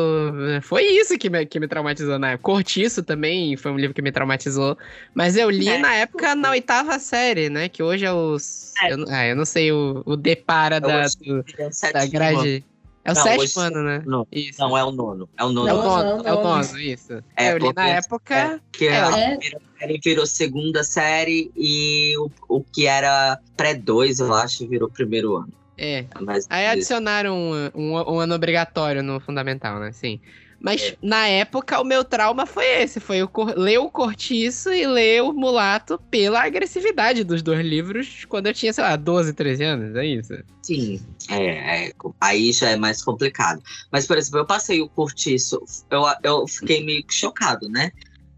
[0.62, 2.44] Foi isso que me, que me traumatizou na época.
[2.44, 4.78] Cortiço também foi um livro que me traumatizou.
[5.16, 5.80] Mas eu li é.
[5.80, 7.70] na época na oitava série, né?
[7.70, 8.38] Que hoje é o.
[8.84, 8.94] É.
[8.94, 11.44] Eu, ah, eu não sei o, o depara da, do,
[11.84, 12.64] é da grade.
[13.10, 13.60] É o não, sétimo hoje...
[13.60, 14.04] ano, né?
[14.06, 14.60] Não, isso.
[14.60, 15.30] não, é o nono.
[15.38, 15.68] É o nono.
[15.68, 17.24] É o nono, é o nono isso.
[17.36, 18.36] É, eu li na época.
[18.36, 19.00] É, que é.
[19.00, 24.90] a primeira série virou segunda série e o, o que era pré-2, eu acho, virou
[24.90, 25.52] primeiro ano.
[25.78, 26.06] É.
[26.22, 29.92] Mas, Aí adicionaram um, um, um ano obrigatório no fundamental, né?
[29.92, 30.20] Sim.
[30.62, 30.98] Mas é.
[31.02, 35.34] na época o meu trauma foi esse: foi o ler o Cortiço e ler o
[35.34, 40.06] Mulato pela agressividade dos dois livros quando eu tinha, sei lá, 12, 13 anos, é
[40.06, 40.34] isso?
[40.62, 43.62] Sim, é, é, aí já é mais complicado.
[43.92, 47.92] Mas, por exemplo, eu passei o Cortiço, eu, eu fiquei meio chocado, né?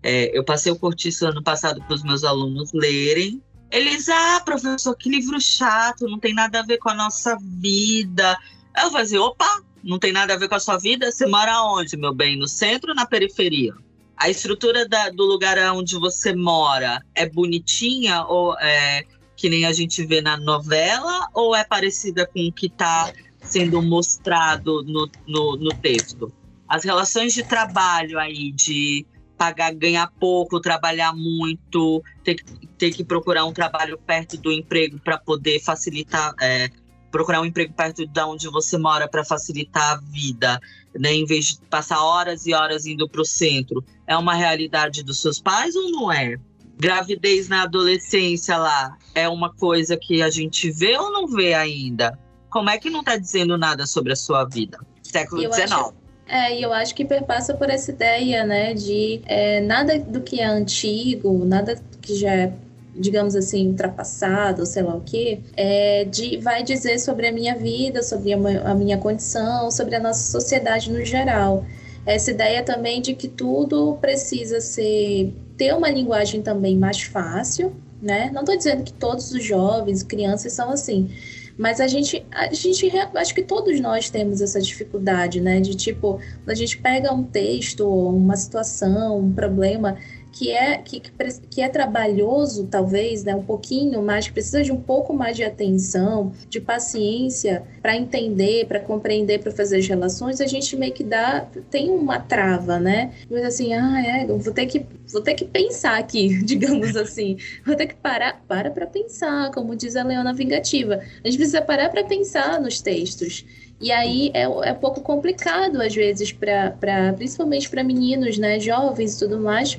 [0.03, 3.41] É, eu passei o Cortiço ano passado para os meus alunos lerem.
[3.71, 8.37] Eles, ah, professor, que livro chato, não tem nada a ver com a nossa vida.
[8.77, 11.11] Eu falei assim, opa, não tem nada a ver com a sua vida.
[11.11, 12.37] Você mora onde, meu bem?
[12.37, 13.73] No centro ou na periferia?
[14.17, 19.03] A estrutura da, do lugar onde você mora é bonitinha ou é
[19.35, 23.11] que nem a gente vê na novela ou é parecida com o que está
[23.41, 26.31] sendo mostrado no, no, no texto?
[26.67, 29.05] As relações de trabalho aí, de
[29.41, 32.35] pagar, ganhar pouco, trabalhar muito, ter,
[32.77, 36.69] ter que procurar um trabalho perto do emprego para poder facilitar, é,
[37.11, 40.59] procurar um emprego perto de onde você mora para facilitar a vida,
[40.97, 41.13] né?
[41.13, 45.21] Em vez de passar horas e horas indo para o centro, é uma realidade dos
[45.21, 46.37] seus pais ou não é?
[46.77, 52.17] Gravidez na adolescência lá é uma coisa que a gente vê ou não vê ainda?
[52.49, 54.79] Como é que não está dizendo nada sobre a sua vida?
[55.03, 55.93] Século XIX.
[56.27, 60.39] É, e eu acho que perpassa por essa ideia, né, de é, nada do que
[60.39, 62.53] é antigo, nada que já é
[62.95, 68.03] digamos assim, ultrapassado, sei lá o que, é, de, vai dizer sobre a minha vida,
[68.03, 68.37] sobre a,
[68.71, 71.65] a minha condição, sobre a nossa sociedade no geral.
[72.05, 78.31] Essa ideia também de que tudo precisa ser ter uma linguagem também mais fácil, né?
[78.33, 81.11] Não estou dizendo que todos os jovens, crianças são assim,
[81.57, 85.59] mas a gente, a gente, acho que todos nós temos essa dificuldade, né?
[85.59, 89.97] De tipo, a gente pega um texto, uma situação, um problema
[90.31, 91.01] que é, que,
[91.49, 96.31] que é trabalhoso, talvez, né, um pouquinho mais, precisa de um pouco mais de atenção,
[96.49, 101.45] de paciência para entender, para compreender, para fazer as relações, a gente meio que dá,
[101.69, 103.11] tem uma trava, né?
[103.29, 107.75] Mas assim, ah, é, vou ter que, vou ter que pensar aqui, digamos assim, vou
[107.75, 111.01] ter que parar, para para pensar, como diz a Leona Vingativa.
[111.23, 113.45] A gente precisa parar para pensar nos textos.
[113.81, 119.15] E aí é, é um pouco complicado, às vezes, para principalmente para meninos, né, jovens
[119.15, 119.77] e tudo mais,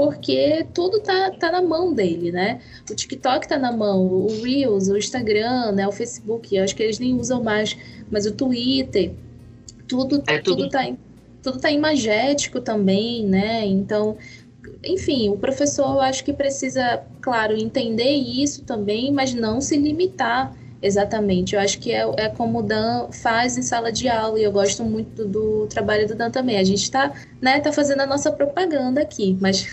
[0.00, 2.58] porque tudo tá, tá na mão dele, né?
[2.90, 5.86] O TikTok tá na mão, o Reels, o Instagram, né?
[5.86, 7.76] O Facebook, eu acho que eles nem usam mais,
[8.10, 9.12] mas o Twitter,
[9.86, 10.62] tudo, é tudo...
[10.62, 10.90] tudo tá
[11.42, 13.66] tudo tá imagético também, né?
[13.66, 14.16] Então,
[14.82, 20.56] enfim, o professor eu acho que precisa, claro, entender isso também, mas não se limitar
[20.82, 24.44] Exatamente, eu acho que é, é como o Dan faz em sala de aula e
[24.44, 26.56] eu gosto muito do, trabalho do Dan também.
[26.56, 29.66] A gente está né, tá fazendo a nossa propaganda aqui, mas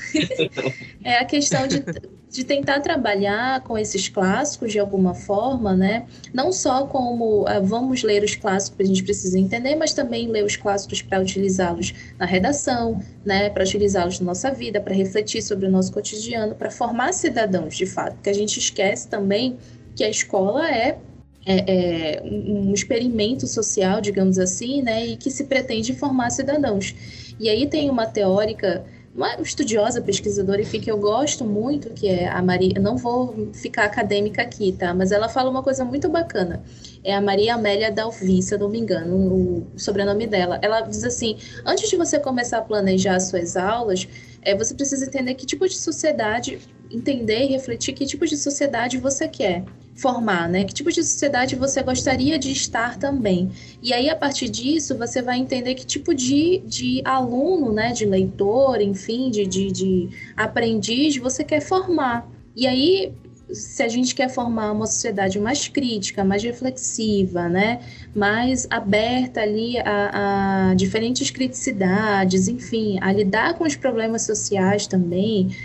[1.06, 1.82] é a questão de,
[2.30, 6.06] de tentar trabalhar com esses clássicos de alguma forma, né?
[6.34, 10.44] Não só como uh, vamos ler os clássicos, a gente precisa entender, mas também ler
[10.44, 13.50] os clássicos para utilizá-los na redação, né?
[13.50, 17.86] Para utilizá-los na nossa vida, para refletir sobre o nosso cotidiano, para formar cidadãos de
[17.86, 19.58] fato, porque a gente esquece também
[19.98, 20.98] que a escola é,
[21.46, 26.94] é, é um experimento social, digamos assim, né, e que se pretende formar cidadãos.
[27.40, 28.86] E aí tem uma teórica
[29.16, 32.80] uma estudiosa, pesquisadora, enfim, que eu gosto muito, que é a Maria.
[32.80, 34.94] Não vou ficar acadêmica aqui, tá?
[34.94, 36.62] Mas ela fala uma coisa muito bacana.
[37.08, 40.60] É a Maria Amélia Dalvi, se eu não me engano, o sobrenome dela.
[40.62, 44.06] Ela diz assim: antes de você começar a planejar as suas aulas,
[44.42, 46.60] é, você precisa entender que tipo de sociedade,
[46.92, 49.64] entender e refletir que tipo de sociedade você quer
[49.96, 50.66] formar, né?
[50.66, 53.52] Que tipo de sociedade você gostaria de estar também.
[53.82, 57.94] E aí, a partir disso, você vai entender que tipo de, de aluno, né?
[57.94, 62.30] De leitor, enfim, de, de, de aprendiz você quer formar.
[62.54, 63.14] E aí,
[63.52, 67.80] se a gente quer formar uma sociedade mais crítica, mais reflexiva, né,
[68.16, 75.56] mais aberta ali a, a, diferentes criticidades, enfim, a lidar com os problemas sociais também,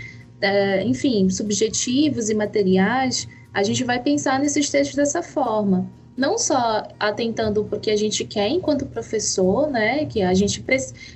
[0.41, 5.89] é, enfim, subjetivos e materiais, a gente vai pensar nesses textos dessa forma.
[6.15, 10.63] Não só atentando porque a gente quer enquanto professor, né, que a gente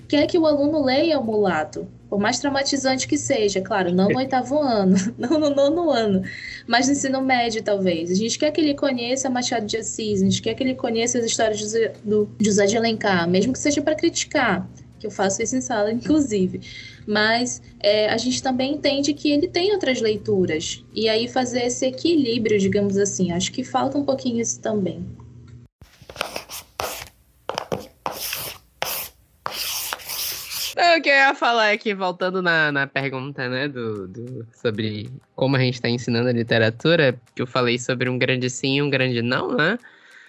[0.07, 4.17] quer que o aluno leia o mulato, por mais traumatizante que seja, claro, não no
[4.17, 6.23] oitavo ano, não no nono ano,
[6.67, 8.09] mas no ensino médio, talvez.
[8.09, 11.19] A gente quer que ele conheça Machado de Assis, a gente quer que ele conheça
[11.19, 11.91] as histórias de
[12.39, 14.67] José de Alencar, mesmo que seja para criticar,
[14.99, 16.61] que eu faço isso em sala, inclusive
[17.07, 20.83] mas é, a gente também entende que ele tem outras leituras.
[20.93, 25.07] E aí fazer esse equilíbrio, digamos assim, acho que falta um pouquinho isso também.
[30.75, 35.75] Eu queria falar aqui, voltando na, na pergunta, né, do, do, sobre como a gente
[35.75, 39.55] está ensinando a literatura, que eu falei sobre um grande sim e um grande não,
[39.55, 39.79] né?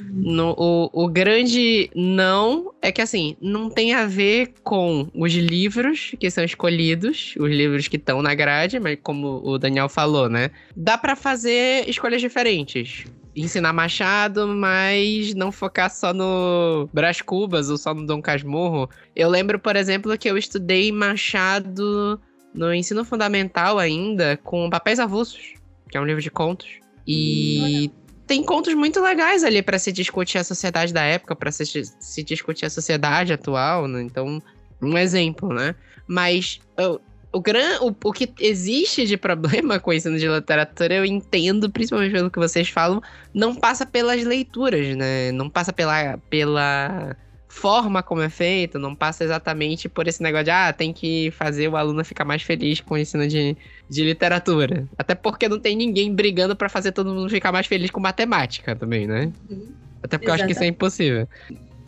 [0.01, 6.15] No, o, o grande não é que, assim, não tem a ver com os livros
[6.19, 10.51] que são escolhidos, os livros que estão na grade, mas como o Daniel falou, né?
[10.77, 13.05] Dá para fazer escolhas diferentes.
[13.35, 18.89] Ensinar Machado, mas não focar só no Brás Cubas ou só no Dom Casmurro.
[19.15, 22.21] Eu lembro, por exemplo, que eu estudei Machado
[22.55, 25.55] no ensino fundamental ainda, com Papéis Avulsos,
[25.89, 26.69] que é um livro de contos.
[27.07, 31.51] E hum, tem contos muito legais ali para se discutir a sociedade da época, para
[31.51, 31.65] se,
[31.99, 34.03] se discutir a sociedade atual, né?
[34.03, 34.41] Então,
[34.83, 35.75] um exemplo, né?
[36.07, 37.01] Mas o,
[37.33, 41.71] o, gran, o, o que existe de problema com o ensino de literatura, eu entendo,
[41.71, 43.03] principalmente pelo que vocês falam,
[43.33, 45.33] não passa pelas leituras, né?
[45.33, 47.17] Não passa pela, pela
[47.59, 51.69] forma como é feito, não passa exatamente por esse negócio de, ah, tem que fazer
[51.69, 53.57] o aluno ficar mais feliz com o ensino de,
[53.91, 54.87] de literatura.
[54.97, 58.77] Até porque não tem ninguém brigando para fazer todo mundo ficar mais feliz com matemática
[58.77, 59.33] também, né?
[59.51, 59.73] Uhum.
[60.01, 60.29] Até porque Exato.
[60.29, 61.29] eu acho que isso é impossível.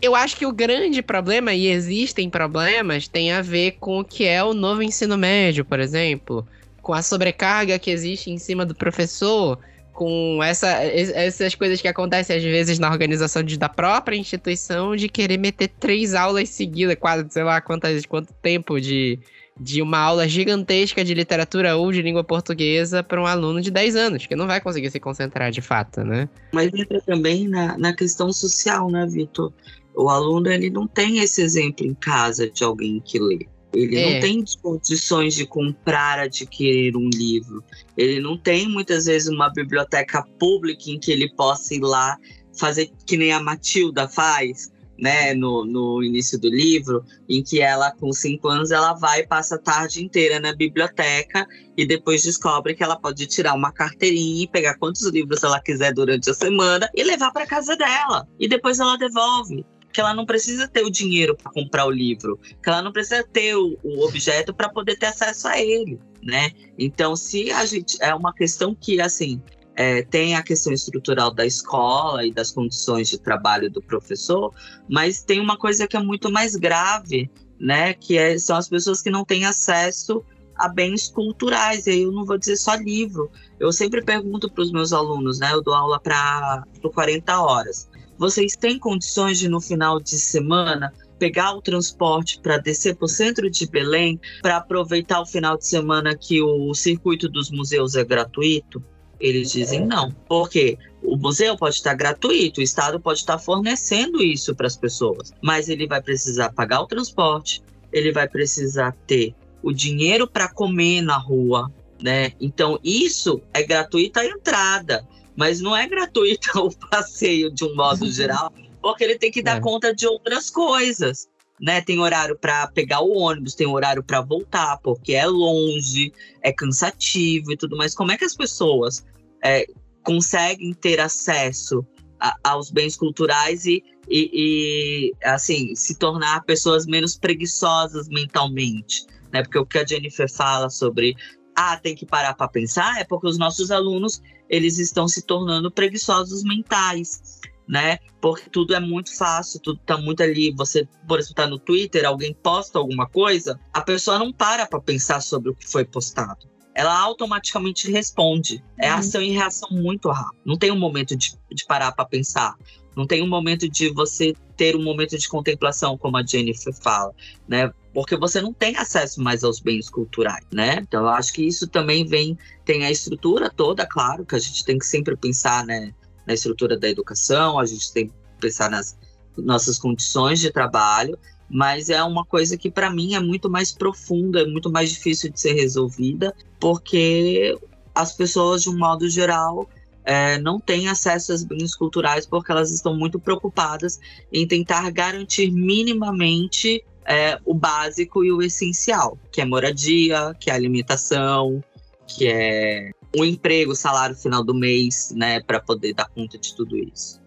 [0.02, 4.24] Eu acho que o grande problema, e existem problemas, tem a ver com o que
[4.24, 6.44] é o novo ensino médio, por exemplo.
[6.82, 9.56] Com a sobrecarga que existe em cima do professor
[10.00, 15.10] com essa, essas coisas que acontecem às vezes na organização de, da própria instituição de
[15.10, 19.18] querer meter três aulas seguidas, quase, sei lá, quantas, quanto tempo de,
[19.60, 23.94] de uma aula gigantesca de literatura ou de língua portuguesa para um aluno de 10
[23.94, 26.30] anos, que não vai conseguir se concentrar de fato, né?
[26.50, 29.52] Mas entra também na, na questão social, né, Vitor?
[29.94, 33.46] O aluno ele não tem esse exemplo em casa de alguém que lê.
[33.72, 34.14] Ele é.
[34.14, 37.62] não tem condições de comprar, adquirir um livro.
[37.96, 42.16] Ele não tem muitas vezes uma biblioteca pública em que ele possa ir lá
[42.52, 47.90] fazer que nem a Matilda faz, né, no, no início do livro, em que ela,
[47.92, 52.74] com cinco anos, ela vai e passa a tarde inteira na biblioteca e depois descobre
[52.74, 56.88] que ela pode tirar uma carteirinha e pegar quantos livros ela quiser durante a semana
[56.94, 58.28] e levar para casa dela.
[58.38, 62.38] E depois ela devolve que ela não precisa ter o dinheiro para comprar o livro,
[62.62, 66.50] que ela não precisa ter o, o objeto para poder ter acesso a ele, né?
[66.78, 69.42] Então, se a gente é uma questão que assim
[69.74, 74.52] é, tem a questão estrutural da escola e das condições de trabalho do professor,
[74.88, 77.94] mas tem uma coisa que é muito mais grave, né?
[77.94, 80.24] Que é, são as pessoas que não têm acesso
[80.56, 81.86] a bens culturais.
[81.86, 83.30] E aí eu não vou dizer só livro.
[83.58, 85.52] Eu sempre pergunto para os meus alunos, né?
[85.52, 87.89] Eu dou aula para 40 horas
[88.20, 93.08] vocês têm condições de, no final de semana, pegar o transporte para descer para o
[93.08, 98.04] centro de Belém, para aproveitar o final de semana que o circuito dos museus é
[98.04, 98.84] gratuito?
[99.18, 100.12] Eles dizem não.
[100.28, 105.32] Porque o museu pode estar gratuito, o Estado pode estar fornecendo isso para as pessoas,
[105.40, 111.00] mas ele vai precisar pagar o transporte, ele vai precisar ter o dinheiro para comer
[111.00, 112.32] na rua, né?
[112.38, 118.06] Então isso é gratuita a entrada mas não é gratuito o passeio de um modo
[118.10, 119.60] geral, porque ele tem que dar é.
[119.60, 121.28] conta de outras coisas.
[121.62, 126.10] Né, tem horário para pegar o ônibus, tem horário para voltar, porque é longe,
[126.40, 127.94] é cansativo e tudo mais.
[127.94, 129.04] Como é que as pessoas
[129.44, 129.66] é,
[130.02, 131.86] conseguem ter acesso
[132.18, 139.04] a, aos bens culturais e, e, e, assim se tornar pessoas menos preguiçosas mentalmente?
[139.32, 139.42] né?
[139.42, 141.14] Porque o que a Jennifer fala sobre
[141.60, 145.70] ah, tem que parar para pensar, é porque os nossos alunos eles estão se tornando
[145.70, 147.98] preguiçosos mentais, né?
[148.20, 150.52] Porque tudo é muito fácil, tudo tá muito ali.
[150.56, 154.80] Você, por exemplo, tá no Twitter, alguém posta alguma coisa, a pessoa não para para
[154.80, 156.48] pensar sobre o que foi postado.
[156.74, 158.64] Ela automaticamente responde.
[158.78, 158.98] É uhum.
[158.98, 160.40] ação e reação muito rápido.
[160.46, 162.56] Não tem um momento de, de parar para pensar.
[163.00, 167.14] Não tem um momento de você ter um momento de contemplação, como a Jennifer fala,
[167.48, 167.72] né?
[167.94, 170.80] Porque você não tem acesso mais aos bens culturais, né?
[170.82, 174.62] Então eu acho que isso também vem, tem a estrutura toda, claro, que a gente
[174.66, 175.94] tem que sempre pensar, né,
[176.26, 178.98] na estrutura da educação, a gente tem que pensar nas
[179.34, 184.42] nossas condições de trabalho, mas é uma coisa que para mim é muito mais profunda,
[184.42, 187.58] é muito mais difícil de ser resolvida, porque
[187.94, 189.66] as pessoas, de um modo geral,
[190.10, 194.00] é, não têm acesso aos bens culturais porque elas estão muito preocupadas
[194.32, 200.52] em tentar garantir minimamente é, o básico e o essencial, que é moradia, que é
[200.52, 201.62] alimentação,
[202.08, 206.76] que é o emprego, salário final do mês, né, para poder dar conta de tudo
[206.76, 207.20] isso.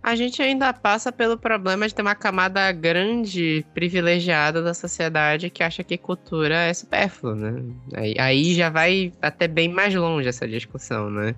[0.00, 5.64] A gente ainda passa pelo problema de ter uma camada grande, privilegiada da sociedade que
[5.64, 7.64] acha que cultura é supérflua, né?
[7.94, 11.34] Aí, aí já vai até bem mais longe essa discussão, né?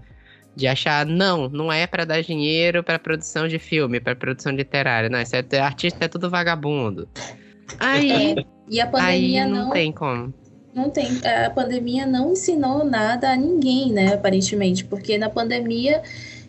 [0.57, 5.11] De achar, não, não é para dar dinheiro para produção de filme, para produção literária,
[5.11, 7.07] não, isso é, artista é tudo vagabundo.
[7.79, 10.33] Aí, é, e a pandemia aí não, não tem como.
[10.75, 11.09] Não tem,
[11.47, 16.03] a pandemia não ensinou nada a ninguém, né, aparentemente, porque na pandemia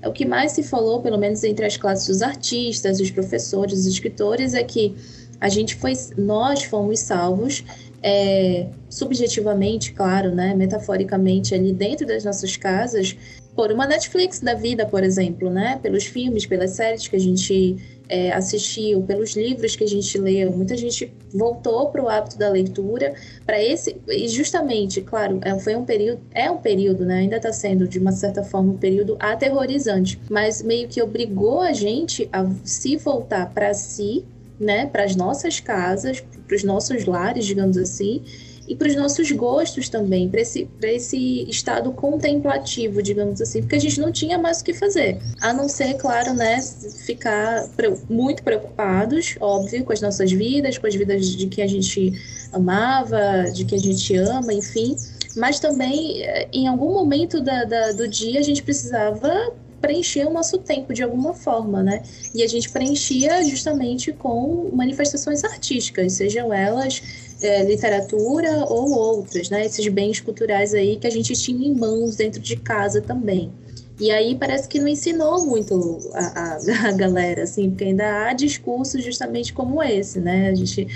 [0.06, 3.86] o que mais se falou, pelo menos entre as classes dos artistas, os professores, os
[3.86, 4.96] escritores, é que
[5.40, 7.64] a gente foi, nós fomos salvos
[8.02, 13.16] é, subjetivamente, claro, né, metaforicamente ali dentro das nossas casas,
[13.58, 15.80] por uma Netflix da vida, por exemplo, né?
[15.82, 17.76] Pelos filmes, pelas séries que a gente
[18.08, 20.52] é, assistiu, pelos livros que a gente leu.
[20.52, 23.16] Muita gente voltou para o hábito da leitura
[23.48, 27.22] para esse e justamente, claro, é, foi um período, é um período, né?
[27.22, 31.74] Ainda está sendo de uma certa forma um período aterrorizante, mas meio que obrigou a
[31.74, 34.24] gente a se voltar para si,
[34.60, 34.86] né?
[34.86, 38.22] Para as nossas casas, para os nossos lares, digamos assim
[38.68, 43.80] e para os nossos gostos também, para esse, esse estado contemplativo, digamos assim, porque a
[43.80, 46.62] gente não tinha mais o que fazer, a não ser, claro, né,
[47.06, 47.70] ficar
[48.10, 52.14] muito preocupados, óbvio, com as nossas vidas, com as vidas de quem a gente
[52.52, 54.96] amava, de quem a gente ama, enfim,
[55.36, 60.32] mas também eh, em algum momento da, da, do dia a gente precisava preencher o
[60.32, 62.02] nosso tempo de alguma forma, né?
[62.34, 67.02] E a gente preenchia justamente com manifestações artísticas, sejam elas
[67.42, 69.66] é, literatura ou outras, né?
[69.66, 73.52] Esses bens culturais aí que a gente tinha em mãos dentro de casa também.
[74.00, 76.58] E aí parece que não ensinou muito a, a,
[76.90, 80.50] a galera, assim, porque ainda há discursos justamente como esse, né?
[80.50, 80.88] A gente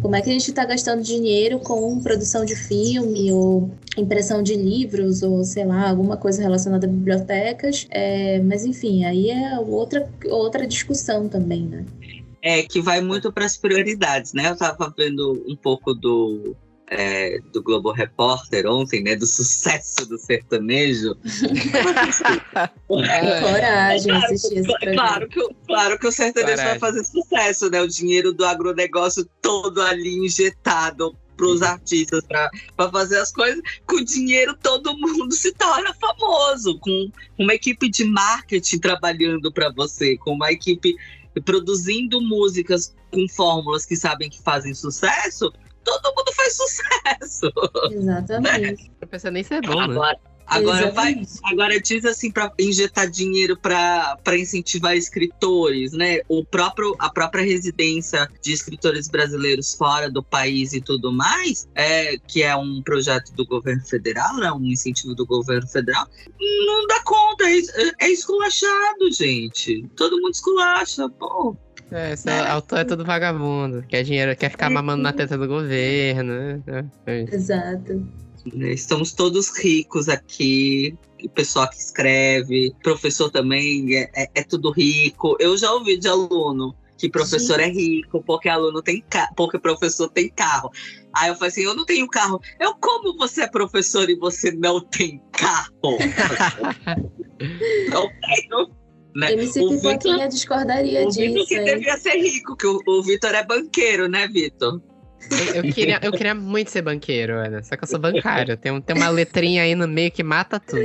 [0.00, 4.54] como é que a gente está gastando dinheiro com produção de filme ou impressão de
[4.54, 10.08] livros ou sei lá alguma coisa relacionada a bibliotecas é, mas enfim aí é outra
[10.30, 11.84] outra discussão também né
[12.42, 14.48] é, que vai muito para as prioridades, né?
[14.48, 16.56] Eu estava vendo um pouco do,
[16.90, 19.14] é, do Globo Repórter ontem, né?
[19.14, 21.16] Do sucesso do sertanejo.
[23.04, 24.96] é, coragem assistir esse programa.
[24.96, 26.78] Claro que, claro que o sertanejo coragem.
[26.78, 27.80] vai fazer sucesso, né?
[27.80, 32.50] O dinheiro do agronegócio todo ali injetado para os artistas para
[32.90, 38.04] fazer as coisas, com o dinheiro todo mundo se torna famoso, com uma equipe de
[38.04, 40.94] marketing trabalhando para você, com uma equipe
[41.44, 45.52] produzindo músicas com fórmulas que sabem que fazem sucesso,
[45.84, 47.52] todo mundo faz sucesso.
[47.92, 48.90] Exatamente.
[49.00, 49.94] Não precisa nem ser bom, né?
[49.94, 50.29] Agora, né?
[50.50, 56.18] Agora vai, agora diz assim para injetar dinheiro para incentivar escritores, né?
[56.28, 62.18] O próprio a própria residência de escritores brasileiros fora do país e tudo mais, é
[62.18, 64.50] que é um projeto do governo federal, né?
[64.50, 66.08] Um incentivo do governo federal,
[66.40, 69.88] não dá conta, é, é esculachado, gente.
[69.96, 71.56] Todo mundo esculacha, pô.
[71.92, 72.48] É, esse é.
[72.48, 73.84] autor é todo vagabundo.
[73.88, 76.60] Quer dinheiro, quer ficar mamando na teta do governo.
[76.66, 76.84] Né?
[77.06, 78.06] É Exato.
[78.54, 78.72] Né?
[78.72, 80.96] Estamos todos ricos aqui.
[81.22, 85.36] O pessoal que escreve, professor também é, é, é tudo rico.
[85.38, 87.62] Eu já ouvi de aluno que professor Sim.
[87.62, 89.02] é rico porque aluno tem
[89.34, 90.70] porque professor tem carro.
[91.14, 92.40] Aí eu falei assim, eu não tenho carro.
[92.58, 95.72] Eu como você é professor e você não tem carro?
[97.90, 98.70] não tenho.
[99.16, 99.32] Né?
[99.32, 101.20] MC Pipoquinha discordaria o disso.
[101.20, 104.80] O Vitor que devia ser rico, que o, o Vitor é banqueiro, né, Vitor?
[105.30, 107.62] Eu, eu, queria, eu queria muito ser banqueiro, Ana.
[107.62, 108.56] Só que eu sou bancário.
[108.56, 110.80] Tem, tem uma letrinha aí no meio que mata tudo.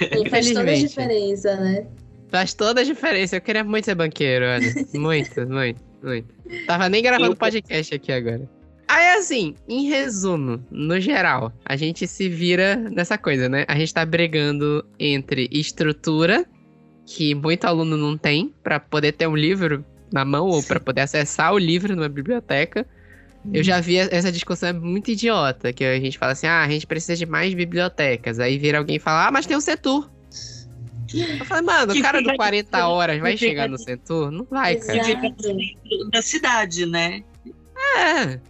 [0.00, 1.86] E faz toda a diferença, né?
[2.28, 3.36] Faz toda a diferença.
[3.36, 4.66] Eu queria muito ser banqueiro, Ana.
[4.94, 6.34] Muito, muito, muito.
[6.66, 8.48] Tava nem gravando podcast aqui agora.
[8.88, 13.64] Aí, assim, em resumo, no geral, a gente se vira nessa coisa, né?
[13.68, 16.44] A gente tá brigando entre estrutura,
[17.06, 21.02] que muito aluno não tem, para poder ter um livro na mão ou para poder
[21.02, 22.84] acessar o livro numa biblioteca.
[23.52, 26.68] Eu já vi essa discussão é muito idiota, que a gente fala assim, ah, a
[26.68, 28.38] gente precisa de mais bibliotecas.
[28.38, 30.10] Aí vira alguém e fala, ah, mas tem o Setur.
[31.12, 34.30] Eu falei, mano, o cara do 40 horas vai chegar no Setur?
[34.30, 35.00] Não vai, cara.
[36.12, 37.22] Da cidade, né?
[37.96, 38.40] É.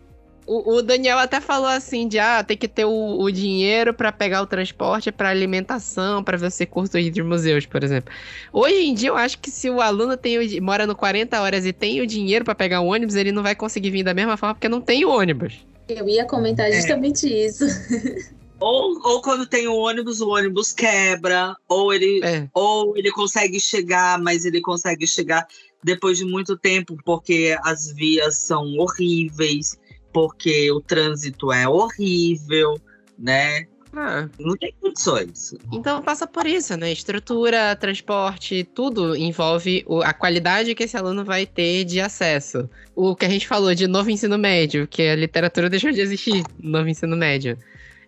[0.53, 4.11] O, o, Daniel até falou assim de ah, tem que ter o, o dinheiro para
[4.11, 8.13] pegar o transporte, para alimentação, para você curso de museus, por exemplo.
[8.53, 11.65] Hoje em dia eu acho que se o aluno tem o, mora no 40 horas
[11.65, 14.37] e tem o dinheiro para pegar o ônibus, ele não vai conseguir vir da mesma
[14.37, 15.65] forma porque não tem o ônibus.
[15.89, 16.73] Eu ia comentar é.
[16.73, 17.47] justamente é.
[17.47, 17.65] isso.
[18.59, 22.47] Ou, ou quando tem o ônibus, o ônibus quebra, ou ele, é.
[22.53, 25.47] ou ele consegue chegar, mas ele consegue chegar
[25.83, 29.79] depois de muito tempo, porque as vias são horríveis
[30.13, 32.81] porque o trânsito é horrível,
[33.19, 33.67] né?
[33.93, 34.29] Ah.
[34.39, 35.55] Não tem condições.
[35.73, 36.93] Então passa por isso, né?
[36.93, 42.69] Estrutura, transporte, tudo envolve a qualidade que esse aluno vai ter de acesso.
[42.95, 46.45] O que a gente falou de novo ensino médio, que a literatura deixou de existir
[46.61, 47.59] no novo ensino médio.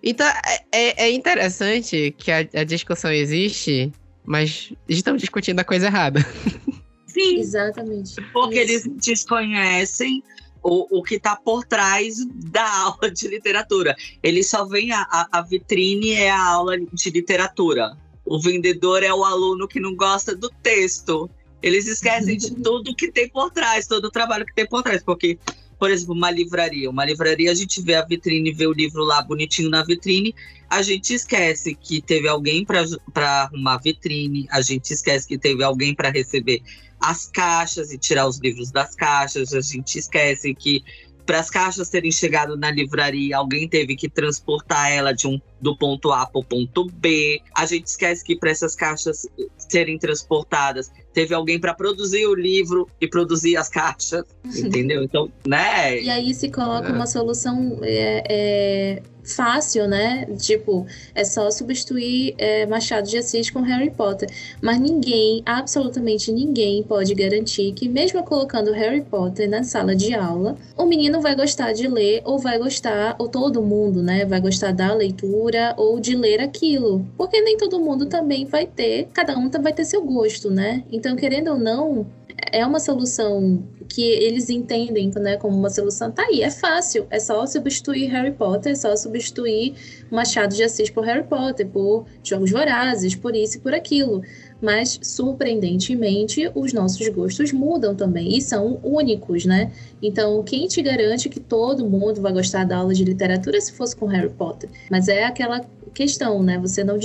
[0.02, 3.92] Então é, é, é interessante que a, a discussão existe,
[4.24, 6.20] mas estamos discutindo a coisa errada.
[7.06, 7.40] Sim.
[7.40, 8.16] Exatamente.
[8.32, 8.88] Porque Isso.
[8.88, 10.22] eles desconhecem
[10.62, 12.16] o, o que está por trás
[12.50, 13.96] da aula de literatura.
[14.22, 17.96] Ele só vem, a, a vitrine é a aula de literatura.
[18.24, 21.28] O vendedor é o aluno que não gosta do texto.
[21.60, 25.02] Eles esquecem de tudo que tem por trás, todo o trabalho que tem por trás.
[25.02, 25.38] Porque,
[25.78, 26.88] por exemplo, uma livraria.
[26.88, 30.34] Uma livraria, a gente vê a vitrine, vê o livro lá bonitinho na vitrine.
[30.70, 34.46] A gente esquece que teve alguém para arrumar a vitrine.
[34.50, 36.62] A gente esquece que teve alguém para receber
[37.02, 39.52] as caixas e tirar os livros das caixas.
[39.52, 40.82] A gente esquece que
[41.26, 45.76] para as caixas terem chegado na livraria, alguém teve que transportar ela de um, do
[45.76, 47.40] ponto A para o ponto B.
[47.54, 49.26] A gente esquece que para essas caixas
[49.56, 55.02] serem transportadas, teve alguém para produzir o livro e produzir as caixas, entendeu?
[55.02, 56.00] Então, né?
[56.00, 56.92] E aí se coloca é.
[56.92, 60.26] uma solução é, é fácil, né?
[60.38, 64.28] Tipo, é só substituir é, Machado de Assis com Harry Potter.
[64.60, 70.56] Mas ninguém, absolutamente ninguém, pode garantir que, mesmo colocando Harry Potter na sala de aula,
[70.76, 74.24] o menino vai gostar de ler ou vai gostar, ou todo mundo, né?
[74.24, 77.06] Vai gostar da leitura ou de ler aquilo.
[77.16, 80.82] Porque nem todo mundo também vai ter, cada um vai ter seu gosto, né?
[80.90, 82.06] Então, querendo ou não,
[82.50, 86.10] é uma solução que eles entendem né, como uma solução.
[86.10, 87.06] Tá aí, é fácil.
[87.10, 89.74] É só substituir Harry Potter, é só substituir
[90.10, 94.22] Machado de Assis por Harry Potter, por Jogos Vorazes, por isso e por aquilo.
[94.60, 99.72] Mas, surpreendentemente, os nossos gostos mudam também e são únicos, né?
[100.00, 103.96] Então, quem te garante que todo mundo vai gostar da aula de literatura se fosse
[103.96, 104.70] com Harry Potter?
[104.90, 105.60] Mas é aquela
[105.92, 106.58] questão, né?
[106.58, 106.98] Você não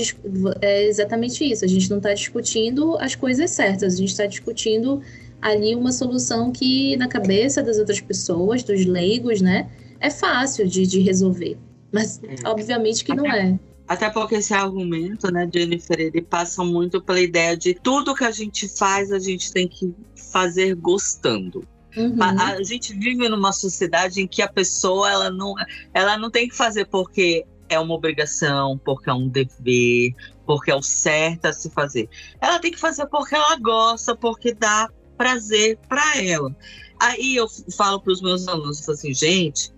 [0.61, 1.65] é exatamente isso.
[1.65, 3.95] A gente não está discutindo as coisas certas.
[3.95, 5.01] A gente está discutindo
[5.41, 9.69] ali uma solução que na cabeça das outras pessoas, dos leigos, né,
[9.99, 11.57] é fácil de, de resolver.
[11.91, 12.47] Mas é.
[12.47, 13.59] obviamente que não é.
[13.87, 18.31] Até porque esse argumento, né, Jennifer, ele passa muito pela ideia de tudo que a
[18.31, 19.93] gente faz, a gente tem que
[20.31, 21.65] fazer gostando.
[21.95, 22.15] Uhum.
[22.21, 25.55] A, a, gente vive numa sociedade em que a pessoa ela não,
[25.93, 30.13] ela não tem que fazer porque é uma obrigação, porque é um dever,
[30.45, 32.09] porque é o certo a se fazer.
[32.41, 36.55] Ela tem que fazer porque ela gosta, porque dá prazer para ela.
[36.99, 39.71] Aí eu falo para os meus alunos, eu falo assim, gente,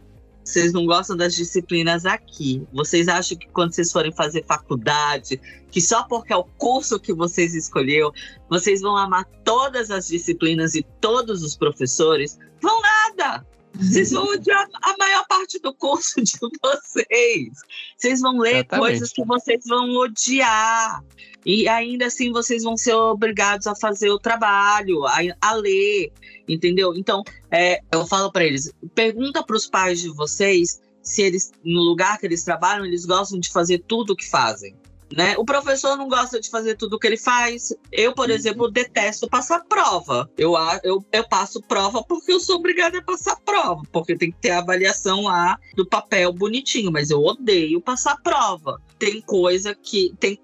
[0.44, 2.66] vocês não gostam das disciplinas aqui.
[2.74, 7.14] Vocês acham que quando vocês forem fazer faculdade, que só porque é o curso que
[7.14, 8.12] vocês escolheu,
[8.50, 12.40] vocês vão amar todas as disciplinas e todos os professores?
[12.62, 13.46] Vão nada!
[13.80, 17.50] Vocês vão odiar a maior parte do curso de vocês.
[17.98, 18.88] Vocês vão ler Exatamente.
[18.88, 21.04] coisas que vocês vão odiar.
[21.46, 26.12] E ainda assim vocês vão ser obrigados a fazer o trabalho, a, a ler,
[26.48, 26.94] entendeu?
[26.94, 31.82] Então, é, eu falo para eles: pergunta para os pais de vocês se eles, no
[31.82, 34.76] lugar que eles trabalham, eles gostam de fazer tudo o que fazem.
[35.16, 35.36] Né?
[35.38, 37.74] O professor não gosta de fazer tudo o que ele faz.
[37.92, 38.36] Eu, por uhum.
[38.36, 40.30] exemplo, detesto passar prova.
[40.38, 40.54] Eu,
[40.84, 44.52] eu, eu passo prova porque eu sou obrigada a passar prova, porque tem que ter
[44.52, 48.80] a avaliação lá do papel bonitinho, mas eu odeio passar prova.
[49.00, 50.14] Tem coisa que.
[50.20, 50.40] Tem,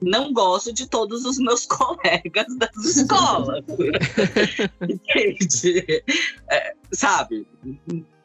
[0.00, 3.64] não gosto de todos os meus colegas das escolas.
[4.82, 6.04] Entende?
[6.50, 7.46] É, sabe?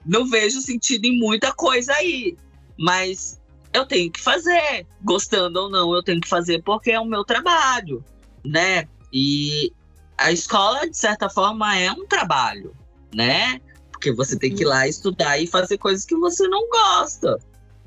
[0.06, 2.36] Não vejo sentido em muita coisa aí.
[2.78, 3.40] Mas
[3.74, 7.24] eu tenho que fazer, gostando ou não, eu tenho que fazer porque é o meu
[7.24, 8.04] trabalho,
[8.46, 8.88] né?
[9.12, 9.74] E
[10.18, 12.76] a escola, de certa forma, é um trabalho,
[13.14, 13.60] né?
[13.92, 17.38] Porque você tem que ir lá estudar e fazer coisas que você não gosta.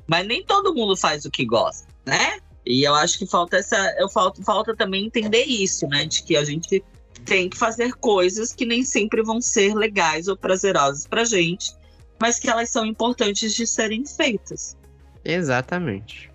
[0.07, 2.39] Mas nem todo mundo faz o que gosta, né?
[2.65, 3.77] E eu acho que falta essa.
[3.97, 6.05] Eu falta, falta também entender isso, né?
[6.05, 6.83] De que a gente
[7.25, 11.71] tem que fazer coisas que nem sempre vão ser legais ou prazerosas pra gente,
[12.19, 14.76] mas que elas são importantes de serem feitas.
[15.29, 16.31] Exatamente.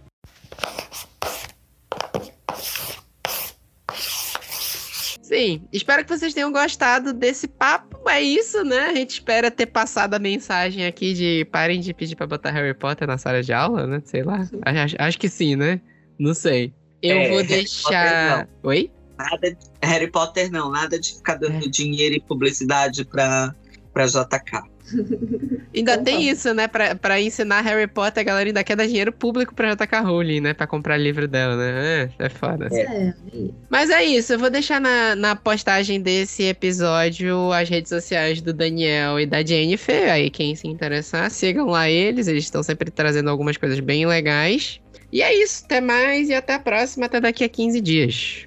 [5.23, 8.06] Sim, espero que vocês tenham gostado desse papo.
[8.10, 8.89] É isso, né?
[8.89, 12.74] A gente espera ter passado a mensagem aqui de parem de pedir pra botar Harry
[12.74, 14.02] Potter na sala de aula, né?
[14.05, 14.47] Sei lá.
[14.62, 15.81] Acho, acho que sim, né?
[16.19, 16.74] Não sei.
[17.01, 18.47] Eu É, vou deixar.
[18.62, 18.90] Oi?
[19.16, 20.70] Nada de Harry Potter, não.
[20.70, 23.55] Nada de ficar dando dinheiro e publicidade pra,
[23.94, 24.70] pra JK.
[25.74, 26.32] Ainda Então tem tá.
[26.32, 26.68] isso, né?
[26.68, 30.40] Pra, pra ensinar Harry Potter, a galera ainda quer dar dinheiro público pra JK Rowling,
[30.40, 30.54] né?
[30.54, 32.10] Pra comprar livro dela, né?
[32.18, 32.68] É, é foda.
[32.72, 33.54] É, aí.
[33.70, 38.52] Mas é isso, eu vou deixar na, na postagem desse episódio as redes sociais do
[38.52, 40.10] Daniel e da Jennifer.
[40.10, 44.80] Aí quem se interessar, sigam lá eles, eles estão sempre trazendo algumas coisas bem legais.
[45.12, 48.46] E é isso, até mais e até a próxima, até daqui a 15 dias.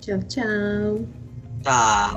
[0.00, 1.06] Tchau, tchau.
[1.62, 2.16] Tá.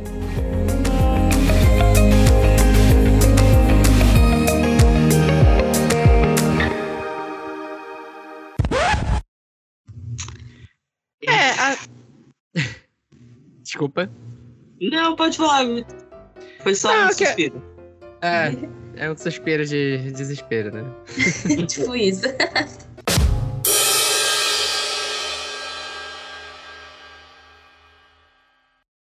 [11.28, 11.78] É, a...
[13.62, 14.10] Desculpa.
[14.82, 15.66] Não, pode falar.
[16.62, 17.64] Foi só Não, um que- suspiro.
[18.22, 18.52] É,
[19.06, 20.84] é um suspiro de desespero, né?
[21.68, 22.24] tipo isso.